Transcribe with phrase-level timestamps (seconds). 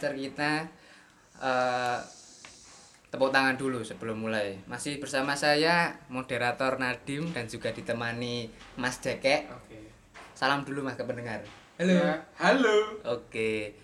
[0.00, 0.52] signature kita
[1.44, 2.00] eh,
[3.12, 4.56] tepuk tangan dulu sebelum mulai.
[4.64, 8.48] Masih bersama saya moderator Nadim dan juga ditemani
[8.80, 9.52] Mas Jekek.
[9.52, 9.92] Oke.
[10.32, 11.44] Salam dulu Mas ke pendengar.
[11.76, 12.96] Ya, Halo.
[13.04, 13.76] Oke.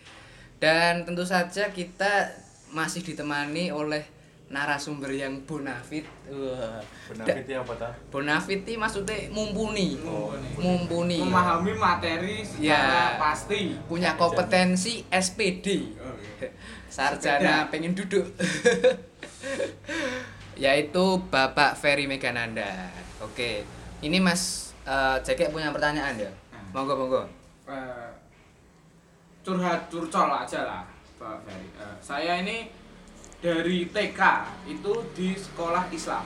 [0.56, 2.32] Dan tentu saja kita
[2.72, 4.08] masih ditemani oleh
[4.46, 6.06] narasumber yang bonafit.
[6.30, 6.78] Wah.
[7.10, 7.90] Benefit ya apa ta?
[8.14, 9.98] Bonafit ini maksudnya mumpuni.
[9.98, 10.48] Mumpuni.
[10.54, 11.18] Mumpuni.
[11.18, 13.18] Memahami materi secara Ya.
[13.18, 13.74] pasti.
[13.90, 15.90] Punya kompetensi SPD.
[15.98, 16.54] Oke.
[16.86, 18.22] Sarjana pengen duduk.
[20.56, 22.88] Yaitu Bapak Ferry Megananda.
[23.20, 23.66] Oke.
[24.00, 26.30] Ini Mas eh, Jekek punya pertanyaan ya?
[26.70, 27.22] Monggo monggo.
[27.66, 28.08] Eh,
[29.42, 30.82] curhat curcol aja lah,
[31.18, 31.66] Pak Ferry.
[31.82, 32.70] Eh, saya ini
[33.40, 34.20] dari TK
[34.66, 36.24] itu di sekolah Islam.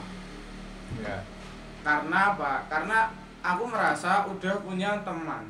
[0.99, 1.19] Ya.
[1.81, 2.65] Karena apa?
[2.71, 5.49] Karena aku merasa udah punya teman.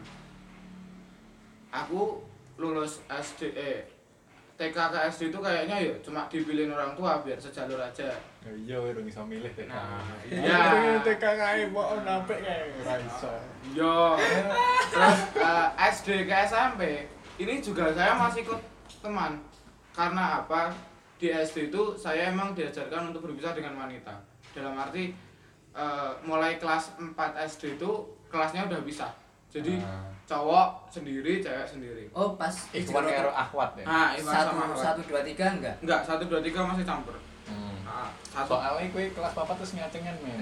[1.71, 2.23] Aku
[2.59, 3.87] lulus SD eh,
[4.59, 8.13] TK ke SD itu kayaknya ya cuma dipilihin orang tua biar sejalur aja.
[8.41, 9.69] Ya iya urung iso milih TK.
[9.69, 10.37] Nah, iya.
[10.41, 10.99] iya.
[11.01, 13.33] TK kae kok nampik kae ora iso.
[13.73, 14.17] Yo.
[14.91, 16.81] Terus eh, SD ke SMP
[17.41, 18.61] ini juga saya masih ikut
[19.01, 19.41] teman.
[19.91, 20.90] Karena apa?
[21.21, 24.09] Di SD itu saya emang diajarkan untuk berpisah dengan wanita.
[24.51, 25.13] Dalam arti
[25.71, 27.13] eh, mulai kelas 4
[27.47, 27.89] SD itu
[28.27, 29.05] kelasnya udah bisa.
[29.47, 30.01] Jadi Ah.
[30.25, 32.03] cowok sendiri, cewek sendiri.
[32.11, 33.85] Oh, pas Ikhwan karo akhwat ya.
[33.85, 35.75] Nah, satu satu dua tiga enggak?
[35.79, 37.15] Enggak, 1 2 3 masih campur.
[37.45, 37.83] Hmm.
[37.83, 40.39] Nah, satu Soalnya kowe kelas papat terus ngacengan men.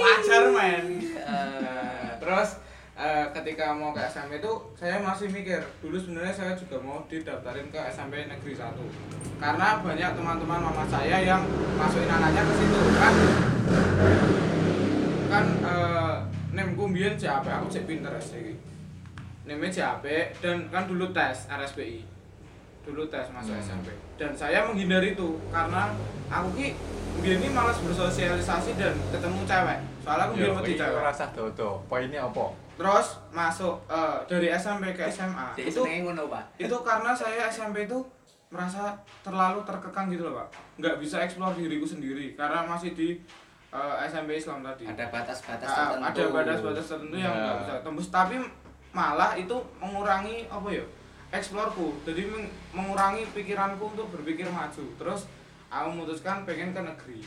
[0.00, 0.86] wajar men
[1.18, 2.48] Nah, terus
[2.94, 7.66] eh, ketika mau ke SMP itu saya masih mikir dulu sebenarnya saya juga mau didaftarin
[7.66, 8.68] ke SMP Negeri 1
[9.38, 11.42] karena banyak teman-teman mama saya yang
[11.74, 13.14] masukin anaknya ke situ kan?
[15.28, 16.14] Kan eh,
[16.52, 18.52] nemku mbiyen JAP aku cek pinter SD
[19.42, 20.04] nemnya JAP
[20.38, 22.04] dan kan dulu tes RSPI
[22.82, 23.64] dulu tes masuk Hmm.
[23.64, 25.90] SMP dan saya menghindari itu karena
[26.28, 26.68] aku ki
[27.18, 29.78] mbiyen ini malas bersosialisasi dan ketemu cewek.
[30.00, 30.96] Soalnya aku Ya, kowe wedi iki cewek.
[30.96, 31.70] ora sah dodo.
[31.84, 32.46] Poinnya apa?
[32.74, 35.82] Terus masuk eh, dari SMP ke SMA Jadi itu
[36.58, 37.98] itu karena saya SMP itu
[38.48, 40.48] merasa terlalu terkekang gitu loh pak.
[40.76, 43.16] Nggak bisa eksplor diriku sendiri karena masih di
[43.70, 44.84] eh, SMP Islam tadi.
[44.84, 46.04] Ada batas-batas Ah, tertentu.
[46.04, 47.40] ada batas-batas tertentu yang Ya.
[47.42, 48.08] nggak bisa tembus.
[48.08, 48.36] Tapi
[48.90, 50.84] malah itu mengurangi apa ya
[51.30, 52.04] eksplorku.
[52.04, 54.84] Jadi meng- mengurangi pikiranku untuk berpikir maju.
[54.98, 55.24] Terus
[55.68, 57.20] aku memutuskan pengen ke negeri.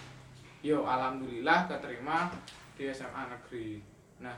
[0.62, 2.30] Yo alhamdulillah keterima
[2.74, 3.82] di SMA negeri.
[4.20, 4.38] Nah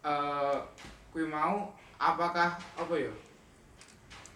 [0.00, 0.56] eh
[1.12, 3.12] kui mau apakah apa ya?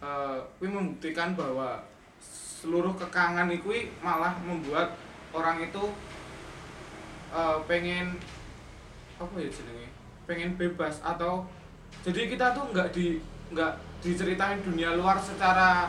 [0.05, 1.81] Eh kui membuktikan bahwa
[2.21, 4.97] seluruh kekangan itu malah membuat
[5.33, 5.85] orang itu
[7.33, 8.17] eh, pengen
[9.17, 9.89] apa ya jenenge?
[10.25, 11.49] Pengen bebas atau
[12.05, 13.21] jadi kita tuh nggak di
[13.53, 13.73] nggak
[14.05, 15.89] diceritain dunia luar secara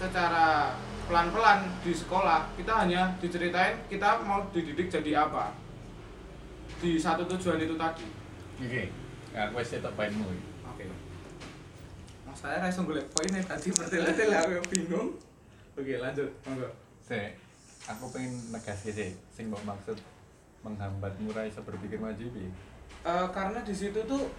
[0.00, 0.72] secara
[1.10, 2.48] pelan-pelan di sekolah.
[2.56, 5.52] Kita hanya diceritain kita mau dididik jadi apa.
[6.80, 8.06] Di satu tujuan itu tadi.
[8.62, 9.09] Oke.
[9.30, 10.26] Nah, kowe sih tak poinmu.
[10.26, 10.48] iki.
[10.64, 10.82] oke
[12.26, 15.08] mas saya rasa golek poinnya tadi bertele-tele aku bingung
[15.72, 16.70] oke lanjut monggo
[17.00, 17.34] Sik,
[17.84, 18.94] aku pengen negas sih
[19.28, 19.98] sing mbok maksud
[20.60, 22.50] menghambatmu ra iso berpikir maju piye?
[23.02, 24.30] Eh, karena di situ tuh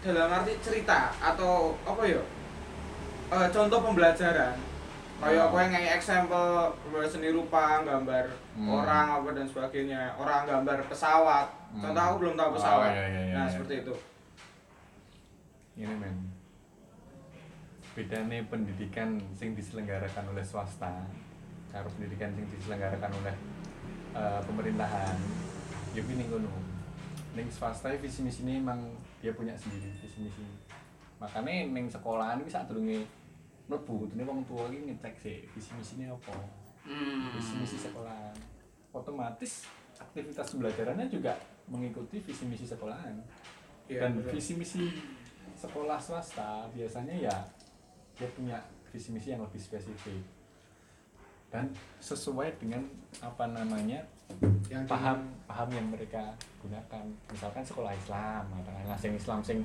[0.00, 2.20] dalam arti cerita atau apa ya
[3.26, 4.52] Eh, contoh pembelajaran
[5.16, 5.48] kayak Oh.
[5.48, 6.68] kowe ngai example
[7.04, 8.68] seni rupa gambar Hmm.
[8.68, 11.82] orang apa dan sebagainya orang gambar pesawat Hmm.
[11.82, 12.90] contoh aku belum tahu Oh, pesawat.
[12.94, 13.50] iya, iya, iya, nah iya.
[13.50, 13.94] seperti itu.
[15.74, 16.16] Ini men.
[17.94, 21.02] Bedanya pendidikan sing diselenggarakan oleh swasta
[21.70, 23.34] karo pendidikan sing diselenggarakan oleh
[24.14, 25.18] eh, pemerintahan
[25.90, 26.50] ya kuwi ning kono
[27.34, 28.78] ning swasta iki visi misi ini emang
[29.18, 30.42] dia punya sendiri visi misi
[31.18, 33.02] makanya ning sekolahan iki sadurunge
[33.66, 36.34] mlebu kudune wong tua iki ngecek sih visi misinya apa.
[36.86, 37.34] Hmm.
[37.34, 38.34] visi misi sekolahan.
[38.94, 39.66] Otomatis
[39.98, 41.34] aktivitas pembelajarannya juga
[41.66, 43.16] mengikuti visi misi sekolahan
[43.84, 44.40] Iya, dan betul.
[44.40, 44.84] visi misi
[45.52, 47.36] sekolah swasta biasanya ya
[48.16, 48.56] dia punya
[48.88, 50.24] visi misi yang lebih spesifik.
[51.52, 51.68] Dan
[52.00, 52.82] sesuai dengan
[53.20, 54.00] apa namanya
[54.72, 56.32] yang paham paham yang mereka
[56.64, 57.04] gunakan.
[57.28, 59.58] Misalkan sekolah Islam katakanlah sing Islam sing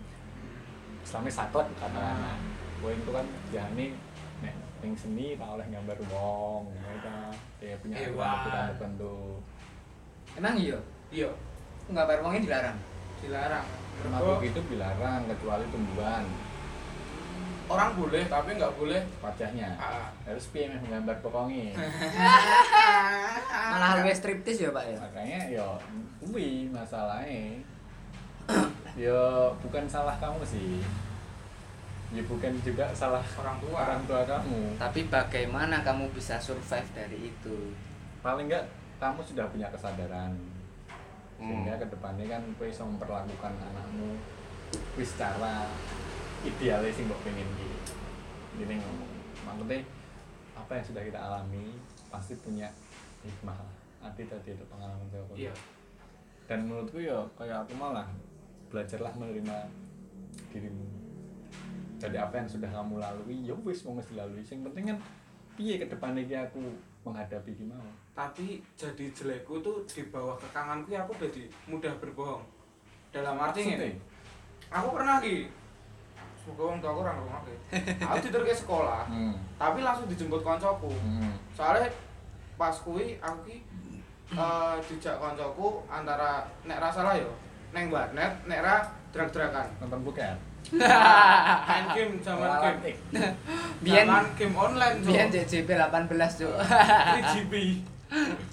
[0.99, 2.35] Islamnya sakot katakanlah.
[2.83, 3.25] Gue itu kan
[3.55, 3.95] ya ini
[4.43, 7.31] nek ning seni tak oleh gambar wong mereka
[7.63, 8.27] dia punya Ewa.
[8.43, 9.15] aturan tertentu.
[10.35, 10.77] Emang iya?
[11.09, 11.31] iya
[11.89, 12.77] Enggak bayar uangnya dilarang.
[13.19, 13.65] dilarang.
[14.07, 16.23] Makhluk itu dilarang kecuali tumbuhan.
[17.65, 19.01] Orang boleh tapi nggak boleh.
[19.19, 19.75] Wajahnya.
[19.75, 21.77] Ah, harus piye meh menggambar pokoknya
[23.71, 24.97] Malah gawe striptis ya Pak ya.
[24.97, 25.67] makanya yo
[26.17, 27.61] kuwi masalahnya
[28.97, 30.81] yo bukan salah kamu sih.
[32.09, 33.77] Ya bukan juga salah Orang tua.
[33.77, 34.73] orang tua kamu.
[34.81, 37.73] Tapi bagaimana kamu bisa survive dari itu?
[38.19, 38.65] paling enggak
[38.99, 40.35] kamu sudah punya kesadaran
[41.39, 41.81] sehingga Hmm.
[41.81, 44.19] ke depannya kan kue bisa memperlakukan anakmu
[44.93, 45.65] kue secara
[46.43, 47.95] idealis sih mbok pengen gitu
[48.59, 49.11] ini ngomong.
[49.47, 49.79] Maksudnya
[50.53, 51.79] apa yang sudah kita alami
[52.11, 52.67] pasti punya
[53.23, 53.73] hikmah lah.
[53.99, 55.53] Arti tadi itu pengalaman saya Iya.
[56.47, 58.07] dan menurutku ya kayak aku malah
[58.71, 59.57] belajarlah menerima
[60.51, 60.87] dirimu.
[61.99, 64.97] Jadi apa yang sudah kamu lalui ya wis mau mesti lalui yang penting kan
[65.59, 66.63] piye ke depannya aku
[67.03, 67.83] menghadapi ki mau
[68.19, 72.43] Tapi jadi jelekku tuh di bawah kekanganku ya aku jadi mudah berbohong.
[73.15, 73.95] Dalam arti ini,
[74.67, 75.47] aku pernah ki
[76.39, 77.43] Semoga orang tua aku orang ngomong
[77.99, 79.35] Aku tidur ke sekolah, hmm.
[79.55, 80.91] tapi langsung dijemput koncoku.
[80.91, 81.35] Hmm.
[81.55, 81.87] Soalnya
[82.59, 83.57] pas kui aku ki
[84.35, 87.31] eh, dijak koncoku antara nek ra salah yo
[87.71, 88.83] neng warnet nek ra
[89.15, 89.67] drag-dragan.
[89.79, 90.35] nonton bukan
[91.69, 92.99] Main game zaman game.
[93.79, 95.07] Zaman game online Cuk.
[95.07, 96.55] biyen JJP 18, Cuk.
[96.59, 97.53] 3GB.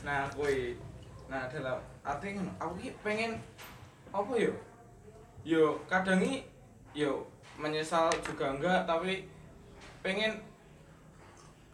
[0.05, 0.77] Nah, kuwi.
[1.27, 3.41] Nah, dalam arti ngono, aku ki pengen
[4.13, 4.53] apa yo?
[5.43, 6.45] Yo kadang i
[6.93, 7.25] yo
[7.57, 9.27] menyesal juga enggak, tapi
[10.05, 10.39] pengen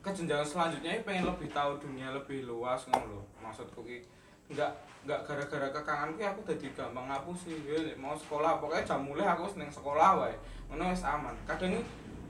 [0.02, 3.22] ke selanjutnya i pengen lebih tahu dunia lebih luas ngono lho.
[3.42, 4.02] Maksudku ki
[4.50, 9.02] enggak enggak gara-gara kekangan ki aku dadi gampang ngapusi yo nek mau sekolah pokoknya jam
[9.02, 10.34] mulai aku ning sekolah wae.
[10.70, 11.34] Ngono wis aman.
[11.46, 11.80] Kadang i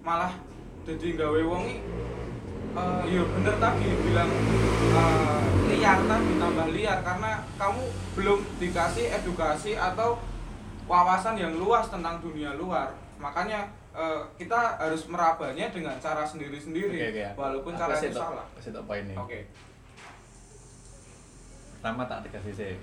[0.02, 0.32] malah
[0.84, 1.64] dadi gawe wong
[2.72, 4.30] Eh, iya bener tadi bilang
[4.90, 7.84] eh, liar tadi tambah liar karena kamu
[8.14, 10.16] belum dikasih edukasi atau
[10.82, 12.88] wawasan yang luas tentang dunia luar
[13.20, 17.26] makanya eh, kita harus merabanya dengan cara sendiri-sendiri Oke, oke.
[17.36, 18.46] walaupun Aku cara itu salah
[18.96, 19.14] ini.
[19.14, 19.40] oke
[21.74, 22.74] Pertama tak dikasih sih.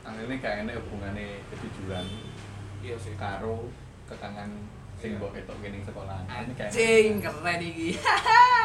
[0.00, 2.04] Akhirnya gak enak hubungannya kejujuran
[2.80, 3.64] iya sih karo
[4.04, 4.48] kekangan
[4.96, 5.18] sing Iya.
[5.18, 6.20] mbok ketok kene sekolah.
[6.28, 7.88] Ini kayak Anjing keren iki.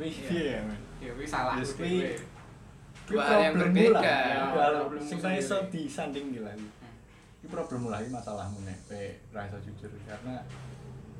[0.00, 0.78] Wih, iya men.
[0.98, 1.70] iya wis salah Kuwi.
[1.78, 2.18] kuwi-
[3.04, 4.00] Dua hal yang berbeda.
[4.00, 6.40] Ya, Kalau problemmu sing saya iso disanding iki.
[7.44, 9.04] Iki problemmu lah iki masalahmu nek kowe
[9.36, 10.40] ra iso jujur karena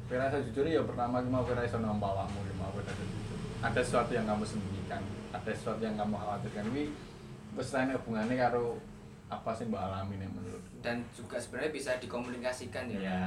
[0.09, 2.73] kowe ra iso jujur ya pertama ki mau kowe ra iso nampa awakmu ki mau
[2.73, 3.39] kowe ra iso jujur.
[3.61, 5.03] Ada sesuatu yang kamu sembunyikan,
[5.33, 6.65] ada sesuatu yang kamu khawatirkan.
[6.73, 6.85] Ini
[7.55, 8.81] wis hubungannya karo
[9.29, 10.75] apa sih mbak alami nih menurutku.
[10.81, 13.01] Dan juga sebenarnya bisa dikomunikasikan ya.
[13.01, 13.21] ya.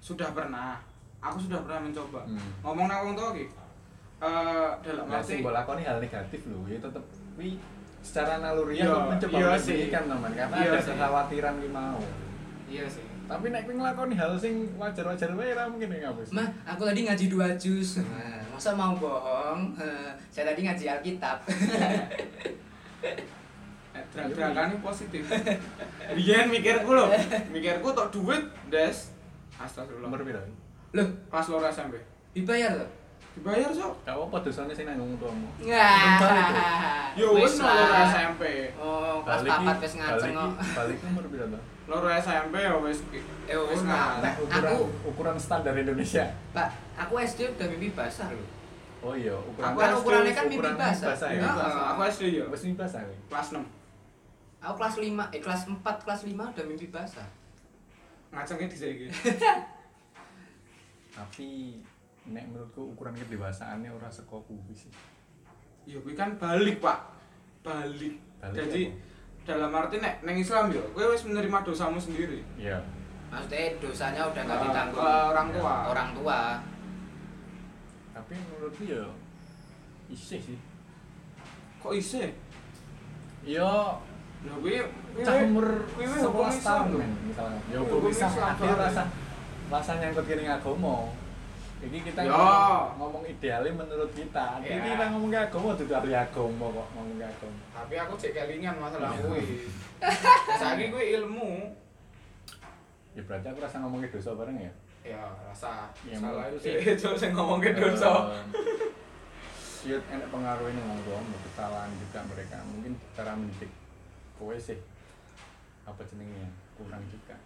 [0.00, 0.78] sudah pernah
[1.26, 2.48] aku sudah pernah mencoba Hmm.
[2.62, 3.44] ngomong nang wong tua ki
[4.16, 7.60] eh dalam Nah, arti mbok lakoni hal negatif lho, ya tetep kuwi
[8.00, 10.08] secara naluriah Iya, kok mencoba iya menyembunyikan sih.
[10.08, 10.88] teman karena Iya ada sih.
[10.90, 12.00] kekhawatiran ki mau.
[12.66, 16.30] iya sih Tapi nek kowe nglakoni hal sing wajar-wajar wae ra mungkin ya ngapus.
[16.30, 17.98] Mah, aku tadi ngaji dua juz.
[17.98, 19.74] Nah, masa mau bohong?
[19.74, 21.42] Eh, Saya tadi ngaji Alkitab.
[23.02, 23.18] Eh,
[24.08, 25.26] Drag-dragan ini positif.
[26.12, 27.10] Biyen mikirku lho,
[27.50, 29.10] mikirku tok duit, Des.
[29.56, 30.06] Astagfirullah.
[30.14, 30.42] Piro?
[30.96, 31.94] Loh, Kelas loro SMP.
[32.32, 32.90] dibayar loh.
[33.32, 33.92] Dibayar, Sok.
[34.02, 35.44] Gak apa dosane sing nanggung tuamu.
[35.60, 37.12] Wah.
[37.12, 37.84] Yo wis Wis loro.
[38.08, 38.42] SMP.
[38.74, 40.50] Oh, kelas Balik papat wis ngaceng balik kok.
[40.72, 41.60] Balik ki umur piro to?
[41.86, 42.98] Loro SMP ya wis
[43.44, 46.24] Eh, wis ukuran Aku- ukuran standar Indonesia.
[46.50, 48.48] Pak, aku SD udah mimpi basah loh.
[49.04, 51.06] Oh iya, ukuran Aku kan ukurannya kan mimpi ukuran basah.
[51.12, 51.44] basah ya.
[51.92, 52.44] Aku SD ya.
[52.48, 53.16] Wis mimpi basah kowe.
[53.28, 53.60] Kelas 6.
[54.58, 57.28] Aku kelas 5, eh kelas 4, kelas 5 udah mimpi basah.
[58.32, 59.06] Ngacengnya di iki.
[61.16, 61.80] Tapi
[62.26, 64.92] nek menurutku ukuran kedewasaannya ora saka kuwi sih.
[65.86, 66.98] Ya kuwi kan balik, Pak.
[67.62, 68.20] Balik.
[68.36, 69.00] Balik Jadi apa?
[69.46, 72.42] dalam arti nek neng Islam yo, kowe wis menerima dosamu sendiri.
[72.56, 72.82] Iya.
[73.26, 75.74] Maksudnya dosanya udah nggak Eh, ditanggung orang tua.
[75.88, 76.40] orang tua.
[78.12, 79.02] Tapi menurutku ya
[80.08, 80.58] isih sih.
[81.78, 82.28] Kok isih?
[83.42, 84.02] Iya,
[84.44, 84.78] Lah kuwi
[85.10, 87.60] kuwi cah umur kuwi hukum 11 Islam tahun misalnya.
[87.66, 89.02] Ya Islam Islam, ada rasa
[89.66, 91.10] rasa nyangkut kiri agama.
[91.76, 92.32] Iki kita Ya.
[92.32, 94.56] ngomong, ngomong idealnya menurut kita.
[94.56, 94.80] Tapi Ya.
[94.80, 97.60] kita ngomong ke agama juga harus agama kok ngomong ke agama.
[97.70, 99.44] Tapi aku cek kelingan masalah kuwi.
[100.60, 101.50] Saiki kuwi ilmu.
[103.12, 104.72] Ya berarti aku rasa ngomong ke dosa bareng ya.
[105.06, 106.72] Ya, rasa Ya, salah itu sih.
[106.82, 108.32] itu sing ngomong ke dosa.
[109.86, 112.58] Iya, enak pengaruh ini ngomong doang, kesalahan juga mereka.
[112.66, 113.70] Mungkin cara mendidik
[114.34, 114.80] kowe sih
[115.86, 117.38] apa jenengnya kurang juga.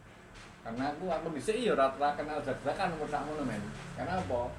[0.60, 3.62] Karena aku aku bisa iya rata kenal jabrakan umur sakmono men.
[3.96, 4.52] Karena apa?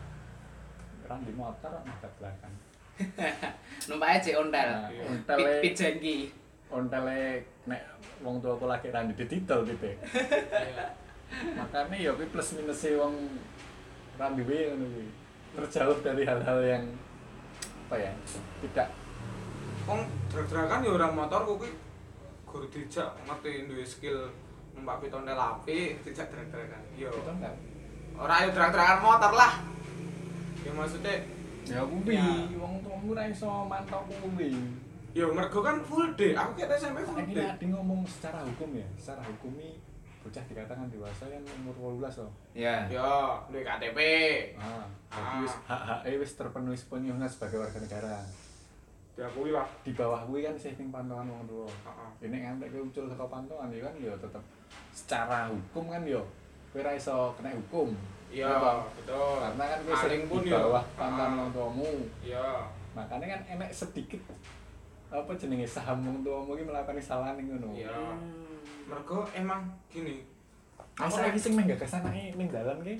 [1.06, 2.54] Orang di motor nabrak belakang.
[3.90, 4.70] Numpaknya cek ondel.
[4.70, 5.04] Nah, Iya.
[5.08, 6.18] ontele Pit pit jengki.
[6.72, 7.20] ontele
[7.68, 7.82] nek
[8.22, 9.86] wong tua aku lagi randi dititel gitu.
[9.86, 10.86] Iya.
[11.58, 13.14] Makanya ya kuwi plus minusnya wong
[14.16, 15.08] randi wae ngono kuwi.
[15.52, 16.86] Terjauh dari hal-hal yang
[17.86, 18.12] apa ya?
[18.64, 18.88] Tidak
[19.84, 21.72] wong drag-dragan ya orang motor kuwi
[22.46, 24.28] guru dijak ngerti duwe skill
[24.82, 27.54] numpak pitonel api dijak drag-dragan yo Itu enggak.
[28.18, 29.54] ora ayo drag-dragan motor lah
[30.60, 31.22] ya maksudnya
[31.62, 32.26] Ya kuwi, Ya.
[32.58, 34.58] wong tuamu ra iso mantau kuwi.
[35.14, 38.74] yo mergo kan full day aku kira SMP full Ini day adi ngomong secara hukum
[38.74, 39.78] ya, secara hukumi
[40.22, 42.34] bocah dikatakan dewasa kan umur 18 loh.
[42.54, 42.90] Ya.
[42.90, 43.06] yo
[43.48, 44.00] duwe KTP
[44.58, 45.38] Ah, Ah.
[45.40, 48.18] wis hak-hak wis terpenuhi sepenuhnya sebagai warga negara.
[49.12, 51.44] Diakui lah Di bawah kuwi kan sih ning pantauan wong.
[51.68, 52.10] Heeh.
[52.24, 54.44] Ini ngantek ke ucul saka pantauan ya kan ya tetep
[54.90, 56.22] secara hukum kan ya
[56.72, 57.92] kowe ra iso kena hukum.
[58.32, 58.88] iya Apa?
[58.96, 60.58] betul Karena kan kowe sering pun di ya.
[60.58, 61.92] bawah pantauan wong tuamu.
[62.22, 64.20] iya Makanya kan enek sedikit
[65.08, 67.76] apa jenenge saham wong tuamu iki melakukan kesalahan ning ngono.
[67.76, 67.92] iya
[68.86, 70.24] mergo emang gini
[70.94, 72.96] Aku lagi sing meh gagas anake ning dalan ki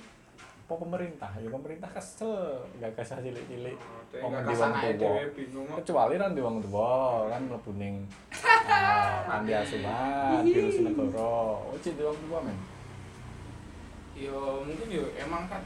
[0.62, 1.32] apa pemerintah?
[1.36, 2.32] Ya pemerintah kesel
[2.78, 3.76] gagas cilik-cilik.
[4.18, 5.12] Wong Wong di wong tuwa.
[5.32, 5.78] bingung kok.
[5.84, 6.92] Kecuali kan di wong tuwa
[7.28, 7.96] kan mlebu ning
[8.68, 11.36] ah, panti asuhan, virus negara.
[11.60, 12.58] Oh, cik di wong tuwa men.
[14.12, 15.64] yo mungkin yo emang kan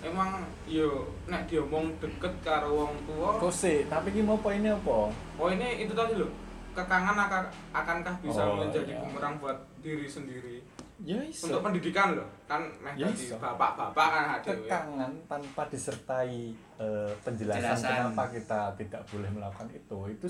[0.00, 0.30] emang
[0.64, 5.08] yo nek diomong deket karo wong tua Kok sih, tapi ki mau poinnya apa?
[5.08, 6.28] oh ini itu tadi loh
[6.70, 9.00] kekangan akan akankah bisa Oh, menjadi iya.
[9.00, 10.60] bumerang buat diri sendiri
[10.96, 11.50] Ya iso.
[11.50, 17.10] untuk pendidikan loh kan meh Ya tadi bapak-bapak kan ada ya kekangan tanpa disertai eh,
[17.20, 17.90] penjelasan Penjelasan.
[18.06, 20.26] kenapa kita tidak boleh melakukan itu itu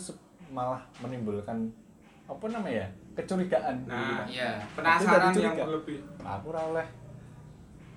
[0.48, 1.68] malah menimbulkan
[2.24, 4.40] apa namanya ya kecurigaan nah Gitu.
[4.40, 4.50] Iya.
[4.72, 5.62] penasaran yang curiga.
[5.62, 6.86] berlebih aku ora oleh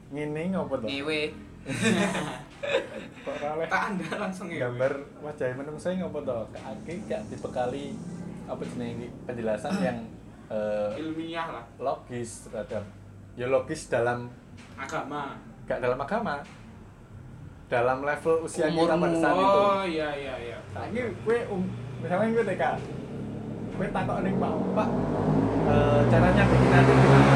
[0.09, 1.21] ngene ngopo to Ngewe.
[3.23, 7.95] kok ora oleh tak anda langsung ya gambar wajah menungso ngopo to aki gak dibekali
[8.43, 9.99] apa jenenge penjelasan yang
[10.51, 12.83] eh, ilmiah lah logis terhadap
[13.35, 14.31] ya logis dalam
[14.79, 15.37] agama
[15.67, 16.41] gak dalam agama
[17.67, 19.03] dalam level usia kita Umurmu.
[19.03, 21.61] pada saat itu oh iya iya iya Saiki kowe um,
[21.99, 22.63] misalnya gue TK.
[23.77, 24.89] Kowe takok ning Pak, Pak,
[25.69, 27.31] eh, caranya bikin nanti gimana?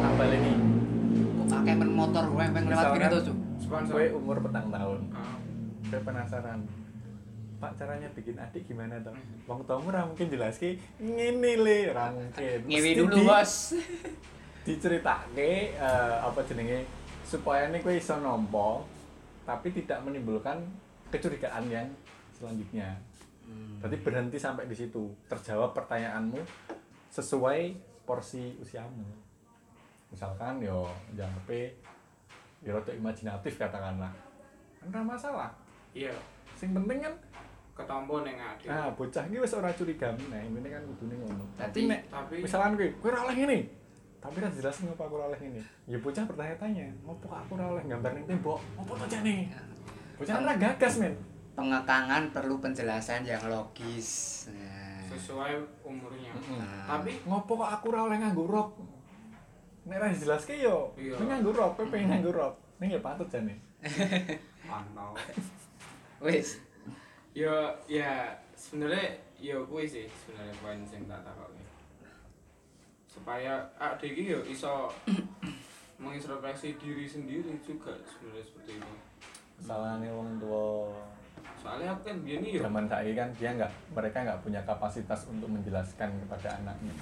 [0.00, 0.26] Tambah.
[1.50, 3.36] Kok men motor gue pengen lewat kene tuh,
[3.70, 5.00] Kowe umur petang tahun.
[5.14, 5.36] Ah.
[5.88, 6.60] Kowe penasaran.
[7.60, 9.12] Pak caranya bikin adik gimana toh?
[9.44, 12.64] Wong tuamu ora mungkin jelaski ngene le, ora mungkin.
[12.64, 13.52] Ngewe Mesti dulu, di- Bos.
[14.66, 16.84] diceritake eh, apa jenenge
[17.24, 18.84] supaya nih kowe iso nampa
[19.44, 20.60] tapi tidak menimbulkan
[21.08, 21.88] kecurigaan yang
[22.32, 22.96] selanjutnya.
[23.82, 25.10] Berarti berhenti sampai di situ.
[25.26, 26.38] Terjawab pertanyaanmu
[27.10, 27.74] sesuai
[28.06, 29.02] porsi usiamu.
[30.08, 31.66] Misalkan yo jawabnya
[32.62, 34.12] yo rada imajinatif katakanlah.
[34.78, 35.50] Kan ora masalah.
[35.90, 36.14] iya
[36.54, 37.14] Sing penting kan
[37.80, 41.44] ketompo ning ade ah bocah iki wis ora curiga meneh, ini kan kudune ngono.
[41.54, 43.58] Tapi nek tapi misalkan kowe kowe ora oleh ngene.
[44.20, 45.60] Tapi ra jelasin ngapa aku ora oleh ngene.
[45.86, 48.60] Ya bocah bertanya-tanya, ngopo aku ora oleh gambar ning tembok?
[48.76, 49.48] Ngopo to jane?
[50.14, 51.14] Bocah kan ora gagas men.
[51.50, 54.08] Pengekangan perlu penjelasan yang logis.
[54.48, 54.88] Nah.
[55.10, 56.86] sesuai umurnya Nah.
[56.86, 58.78] tapi ngopo kok aku ora oleh nganggo rok
[59.82, 61.18] nek ra dijelaske yo Iya.
[61.18, 63.58] nganggo rok kowe pengen nganggo rok ning ya patut jane
[64.70, 65.10] pantau
[66.22, 66.62] Wis.
[67.40, 67.56] Ya
[67.88, 71.64] ya sebenarnya ya kuwi sih sebenarnya poin sing tak takoki.
[73.08, 74.92] Supaya adik iki yo iso
[76.02, 78.94] mengintrospeksi diri sendiri juga sebenarnya seperti itu
[79.60, 80.88] kesalahannya wong tua
[81.60, 82.60] soalnya aku kan biar nih yo.
[82.64, 86.92] zaman saiki kan dia nggak mereka nggak punya kapasitas untuk menjelaskan kepada anaknya.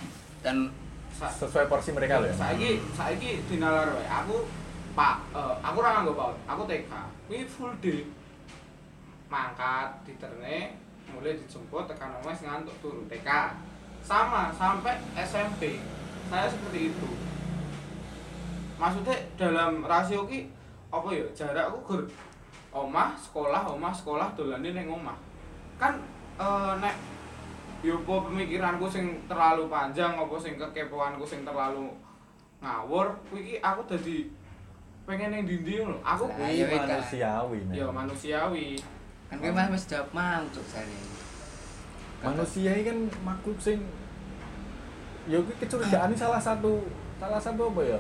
[0.43, 0.75] Dan
[1.15, 2.35] sesuai porsi mereka loh ya.
[2.35, 4.07] saiki saiki dinalar wae.
[4.07, 4.47] Aku
[4.99, 6.91] pak eh, aku ora nganggo paut aku TK
[7.31, 8.03] kuwi full day
[9.29, 10.73] mangkat diterne
[11.09, 13.29] mulai dijemput tekan omes ngantuk turu TK
[14.05, 15.81] sama sampai SMP
[16.29, 17.09] saya seperti itu.
[18.77, 20.49] Maksudnya dalam rasio ki
[20.89, 22.03] apa ya jarakku gur
[22.73, 25.17] omah sekolah omah sekolah dolane ning omah.
[25.81, 26.01] Kan
[26.37, 26.95] eh, nek
[27.81, 31.87] yo apa pemikiranku sing terlalu panjang apa sing kekepoanku sing terlalu
[32.59, 34.27] ngawur kuwi iki aku dadi
[35.07, 38.67] pengen ning ndi lho aku Lah, Kuwi iya, manusiawi ya manusiawi
[39.29, 40.99] kan kowe mah wis jawab mau cuk jane.
[42.19, 43.79] manusia ini kan makhluk sing
[45.29, 46.89] ya kuwi kecurigaan ini salah satu
[47.21, 47.99] salah satu apa ya?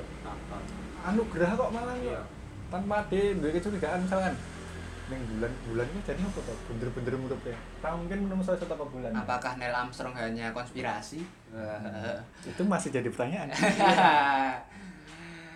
[1.07, 2.19] Anugerah kok malah Iya.
[2.19, 2.25] kok
[2.69, 4.35] tanpa ada duwe kecurigaan misalkan
[5.09, 9.09] ning bulan bulannya jadi apa tuh bener-bener murup ya tak mungkin menurut saya satu bulan?
[9.17, 11.25] Apakah Neil Armstrong hanya konspirasi?
[12.51, 13.49] itu masih jadi pertanyaan.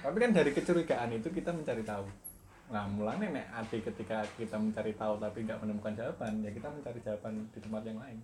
[0.03, 2.09] Tapi kan dari kecurigaan itu kita mencari tahu
[2.73, 6.99] nah mulanya nek ade ketika kita mencari tahu tapi nggak menemukan jawaban ya kita mencari
[6.99, 8.19] jawaban di tempat yang lain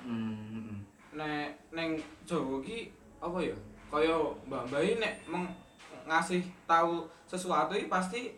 [0.00, 0.80] Hmm.
[1.12, 3.52] nek neng Jawa ki apa ya
[3.90, 4.14] kaya
[4.46, 5.44] Mbak Mbak ini nek meng,
[6.06, 8.30] ngasih tahu sesuatu iki pasti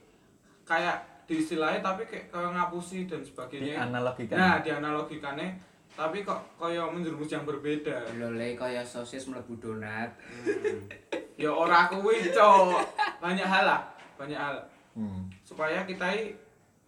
[0.64, 4.34] kayak diistilahnya tapi kayak kayak ngapusi dan Di sebagainya analogikan.
[4.34, 5.54] nah dianalogikannya
[5.92, 10.08] tapi kok kaya menjerumus yang berbeda Lole kaya sosis mlebu donat.
[10.42, 10.88] Hmm.
[11.36, 12.80] ya ora kuwi cok
[13.20, 13.80] banyak hal lah
[14.16, 14.56] banyak hal
[14.92, 15.24] Hmm.
[15.40, 16.36] supaya kita i-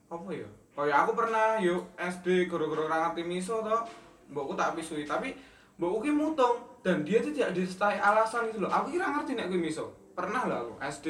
[0.07, 0.45] apa ya?
[0.73, 3.83] Kayak aku pernah yuk SD guru-guru ngerti miso toh.
[4.27, 5.33] Mbokku tak pisui tapi
[5.75, 8.69] mbokku ki mutung dan dia tuh tidak disertai alasan itu loh.
[8.69, 9.89] Aku kira ngerti nek kuwi miso.
[10.13, 11.07] Pernah lah aku SD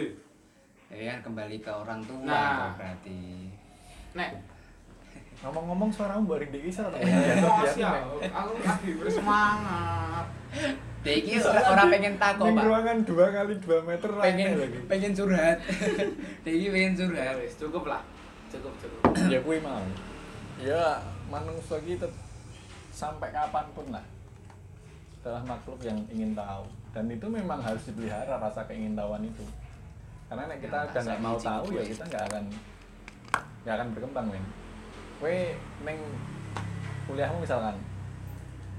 [0.89, 2.71] Ya kan kembali ke orang tua Nah.
[2.73, 3.51] berarti.
[4.13, 4.31] nek.
[5.43, 7.91] Ngomong-ngomong suaramu baring di kisah atau emosi ya
[8.31, 10.27] aku lagi bersemangat
[11.05, 12.65] iki ora ora pengen takok, Ning Pak.
[12.65, 14.79] ruangan 2 kali 2 meter Pengen lagi.
[14.89, 15.59] pengen curhat.
[16.49, 17.35] Iki pengen curhat.
[17.39, 18.03] wis cukup lah
[18.49, 19.01] cukup cukup
[19.33, 19.85] ya kuwi mau.
[20.57, 22.01] Ya manungsa iki
[22.95, 24.05] sampai kapan pun lah
[25.25, 29.41] adalah makhluk yang ingin tahu dan itu memang harus dipelihara rasa keingintahuan itu
[30.29, 32.45] karena nek kita udah nggak mau tahu ya kita nggak akan
[33.65, 34.45] nggak akan berkembang men
[35.19, 35.99] kue neng
[37.09, 37.75] kuliahmu misalkan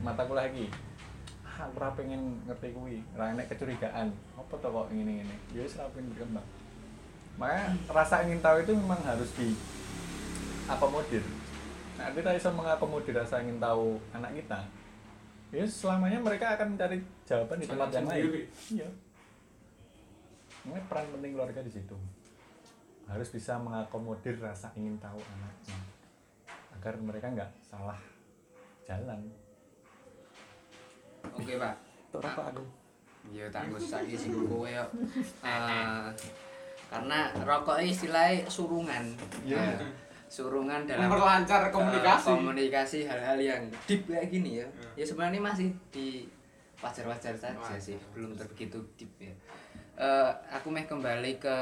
[0.06, 0.70] mata kuliah lagi
[1.56, 3.00] aku ora pengen ngerti kuwi.
[3.16, 4.12] Ora enek kecurigaan.
[4.36, 6.48] Apa to kok ngene ngene ya wis ora pengen berkembang
[7.36, 9.52] makanya rasa ingin tahu itu memang harus di
[10.72, 11.24] akomodir.
[12.00, 14.60] Nah kita bisa mengakomodir rasa ingin tahu anak kita
[15.54, 18.24] ya selamanya mereka akan mencari jawaban di tempat yang lain.
[18.72, 18.90] Iya.
[20.66, 21.96] Ini peran penting keluarga di situ.
[23.06, 25.78] Harus bisa mengakomodir rasa ingin tahu anaknya
[26.74, 28.00] agar mereka nggak salah
[28.86, 29.30] jalan
[31.36, 31.76] Oke, Pak.
[32.16, 32.64] itu apa aku
[33.34, 34.86] Yo tak nggo saiki sing kowe yo.
[35.42, 36.08] Eh,
[36.88, 39.04] karena rokok ini istilahnya surungan.
[39.42, 39.58] Iya.
[39.58, 39.82] Ya,
[40.30, 44.68] surungan dalam memperlancar eh, komunikasi komunikasi hal-hal yang deep kayak gini ya.
[44.96, 45.02] Ya.
[45.02, 46.30] Ya sebenarnya masih di
[46.84, 49.34] wajar-wajar saja sih, belum begitu deep ya.
[49.98, 51.58] Eh, aku mau kembali ke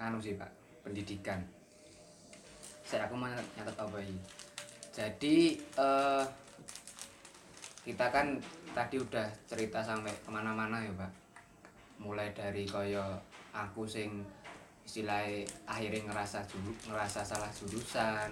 [0.00, 0.50] anu sih Pak,
[0.82, 1.38] pendidikan.
[2.82, 4.22] Saya aku mau nyatet apa ini.
[4.90, 5.36] Jadi
[5.78, 6.24] eh,
[7.80, 8.36] kita kan
[8.76, 11.12] tadi udah cerita sampai ke mana-mana ya Pak.
[12.00, 13.02] Mulai dari koyo
[13.52, 14.24] aku sing
[14.84, 18.30] istilahnya akhirnya ngerasa juru, ngerasa salah jurusan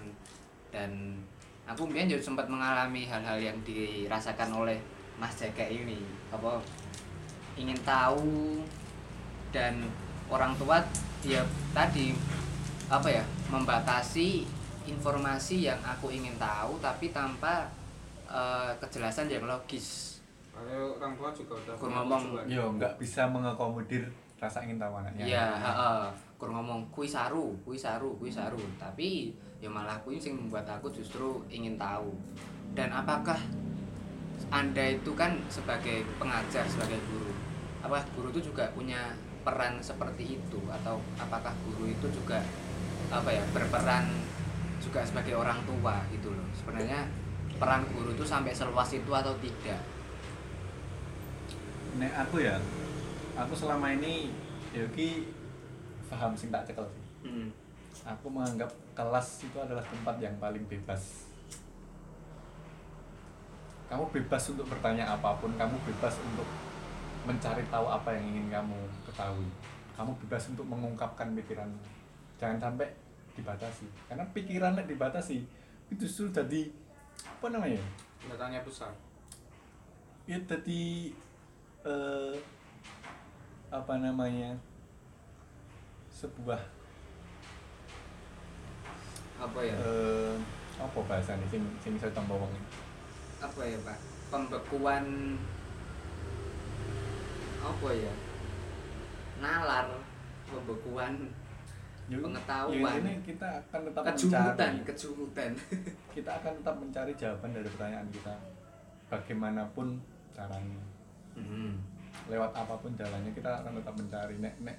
[0.73, 1.15] dan
[1.63, 4.77] aku mungkin juga sempat mengalami hal-hal yang dirasakan oleh
[5.15, 6.01] Mas Jaka ini
[6.33, 6.59] apa
[7.59, 8.59] ingin tahu
[9.55, 9.83] dan
[10.31, 10.79] orang tua
[11.25, 11.43] ya
[11.75, 12.15] tadi
[12.89, 14.47] apa ya membatasi
[14.89, 17.69] informasi yang aku ingin tahu tapi tanpa
[18.29, 20.17] eh, kejelasan yang logis
[20.53, 25.23] Kalau orang tua juga udah punya ngomong, yo nggak bisa mengakomodir rasa ingin tahu anaknya
[25.27, 26.01] Iya, heeh.
[26.39, 28.59] Kur ngomong kui saru, kui saru, kui saru.
[28.79, 32.11] Tapi ya malah kui sing membuat aku justru ingin tahu.
[32.71, 33.35] Dan apakah
[34.47, 37.31] Anda itu kan sebagai pengajar, sebagai guru.
[37.83, 39.11] Apa guru itu juga punya
[39.43, 42.39] peran seperti itu atau apakah guru itu juga
[43.11, 44.07] apa ya, berperan
[44.79, 46.47] juga sebagai orang tua gitu loh.
[46.55, 47.03] Sebenarnya
[47.59, 49.79] peran guru itu sampai seluas itu atau tidak?
[51.99, 52.55] nek aku ya
[53.35, 54.31] aku selama ini
[54.71, 55.27] ya ki
[56.07, 57.03] paham sing tak cekel sih.
[57.27, 57.51] Hmm.
[58.07, 61.27] aku menganggap kelas itu adalah tempat yang paling bebas.
[63.91, 66.45] Kamu bebas untuk bertanya apa pun kamu bebas untuk
[67.27, 68.77] mencari tahu apa yang ingin kamu
[69.09, 69.49] ketahui.
[69.99, 71.83] Kamu bebas untuk mengungkapkan pikiranmu
[72.39, 72.87] jangan sampai
[73.35, 73.85] dibatasi.
[74.07, 75.37] Karena pikirannya dibatasi
[75.91, 76.71] itu justru jadi
[77.25, 77.81] apa namanya?
[78.19, 78.91] Tanda tanya besar.
[80.29, 81.11] Ya jadi
[81.83, 82.35] eh,
[83.69, 84.53] apa namanya?
[86.11, 86.59] Sebuah
[89.39, 89.75] Apa ya?
[89.79, 90.35] eh,
[90.75, 91.47] apa bahasanya?
[91.47, 92.51] Sing sing saya tambah wong
[93.39, 93.97] apa ya pak?
[94.29, 95.05] Pembekuan
[97.63, 98.13] apa ya?
[99.39, 99.87] Nalar
[100.51, 101.31] pembekuan
[102.09, 102.81] Yuk, Pengetahuan.
[102.81, 104.87] ya ini kita akan tetap kejumutan mencari.
[104.89, 105.51] Kejumutan
[106.17, 108.33] kita akan tetap mencari jawaban dari pertanyaan kita.
[109.13, 109.87] Bagaimanapun
[110.33, 110.81] caranya.
[111.37, 111.77] Hmm.
[112.27, 114.35] lewat apa pun jalannya kita akan tetap mencari.
[114.41, 114.77] Nek nek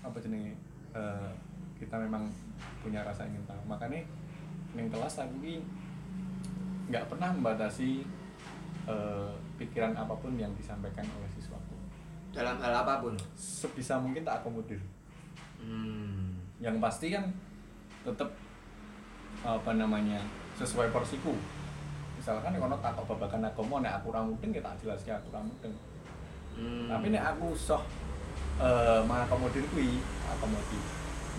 [0.00, 0.56] apa jenenge?
[0.96, 1.30] Eh,
[1.76, 2.24] kita memang
[2.80, 3.60] punya rasa ingin tahu.
[3.68, 4.00] Makanya
[4.72, 5.60] yang kelas aku ini
[6.88, 8.02] nggak pernah membatasi
[8.88, 11.76] eh, pikiran apa pun yang disampaikan oleh siswaku.
[12.32, 13.12] Dalam hal apa pun?
[13.36, 14.80] Sebisa mungkin tak akomodir.
[15.60, 16.31] Hmm.
[16.62, 17.26] Yang pasti kan
[18.06, 18.30] tetap
[19.42, 20.22] apa namanya
[20.54, 21.34] sesuai porsiku.
[22.14, 25.74] Misalkan kalau tak babakan agama nek aku ora mudeng ya tak jelaskan aku ora mudeng.
[26.52, 26.84] Hmm.
[26.84, 27.80] tapi nek aku soh
[28.60, 30.84] eh mengakomodir kuwi akomodir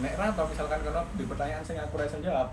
[0.01, 2.49] nek ra tau misalkan kalau di pertanyaan sing aku ra iso jawab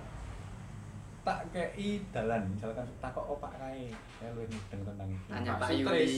[1.21, 2.49] tak kei dalan.
[2.53, 3.93] Misalkan takok opak kae.
[4.17, 5.27] Saya luwih mudeng tentang itu.
[5.29, 5.69] Tanya Pak.
[5.69, 6.09] Yuli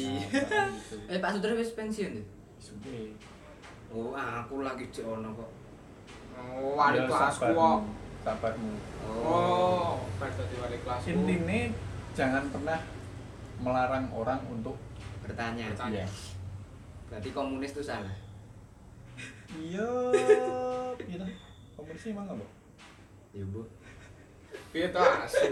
[1.03, 2.27] Nah, eh Pak Sutris wis pensiun tuh
[2.63, 3.11] Suwe.
[3.91, 5.62] oh aku lagi di ono kok
[6.35, 7.55] oh wali Ya, kelasku sabar.
[7.55, 7.81] kok.
[8.23, 8.73] sahabatmu
[9.23, 11.61] oh bar dadi wali kelas intinya
[12.13, 12.81] jangan pernah
[13.59, 14.75] melarang orang untuk
[15.23, 15.71] bertanya.
[15.71, 16.03] Bertanya.
[16.03, 16.07] iya.
[17.07, 18.17] Berarti komunis itu salah.
[19.53, 19.91] Iya
[20.99, 21.27] gitu
[21.73, 22.47] komunis emang apa
[23.33, 23.63] ya bu.
[24.71, 25.47] Piye to asu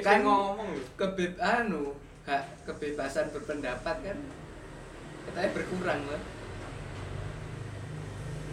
[0.00, 4.18] Kan- ngomong lho kebeb anu hak kebebasan berpendapat kan
[5.26, 6.22] katanya berkurang lah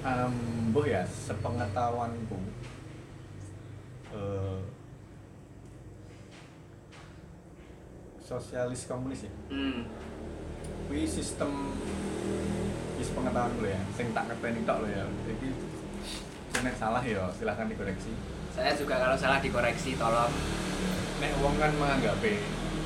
[0.04, 0.36] um,
[0.76, 2.38] boh ya sepengetahuanku
[4.14, 4.60] eh,
[8.24, 9.34] sosialis komunis ya?
[9.52, 9.88] Hmm.
[10.88, 11.74] kuwi sistem
[13.00, 15.04] wis pengetahuan lo ya sing tak ngerteni tok lo ya.
[15.28, 15.50] Jadi
[16.64, 18.14] nek salah ya silahkan dikoreksi.
[18.54, 20.32] Saya juga kalau salah dikoreksi tolong.
[21.20, 22.20] Nek wong kan menganggap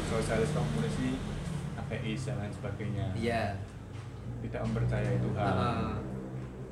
[0.08, 1.20] sosialis komunis ini
[1.76, 3.06] ateis dan lain sebagainya.
[3.18, 3.44] Iya.
[4.46, 5.44] Tidak mempercayai Tuhan.
[5.44, 6.07] Heeh.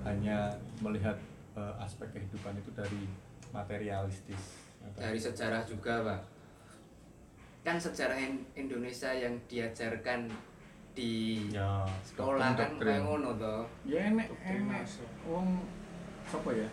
[0.05, 1.17] Hanya melihat
[1.57, 3.09] eh, aspek kehidupan itu dari
[3.49, 4.61] materialistis.
[4.93, 6.21] Dari sejarah juga pak.
[7.65, 10.29] Kan sejarah In- Indonesia yang diajarkan
[10.95, 13.65] di ya sekolah kan kayak ngono toh.
[13.83, 14.85] Ya enek enek.
[15.25, 15.65] wong
[16.29, 16.69] siapa ya?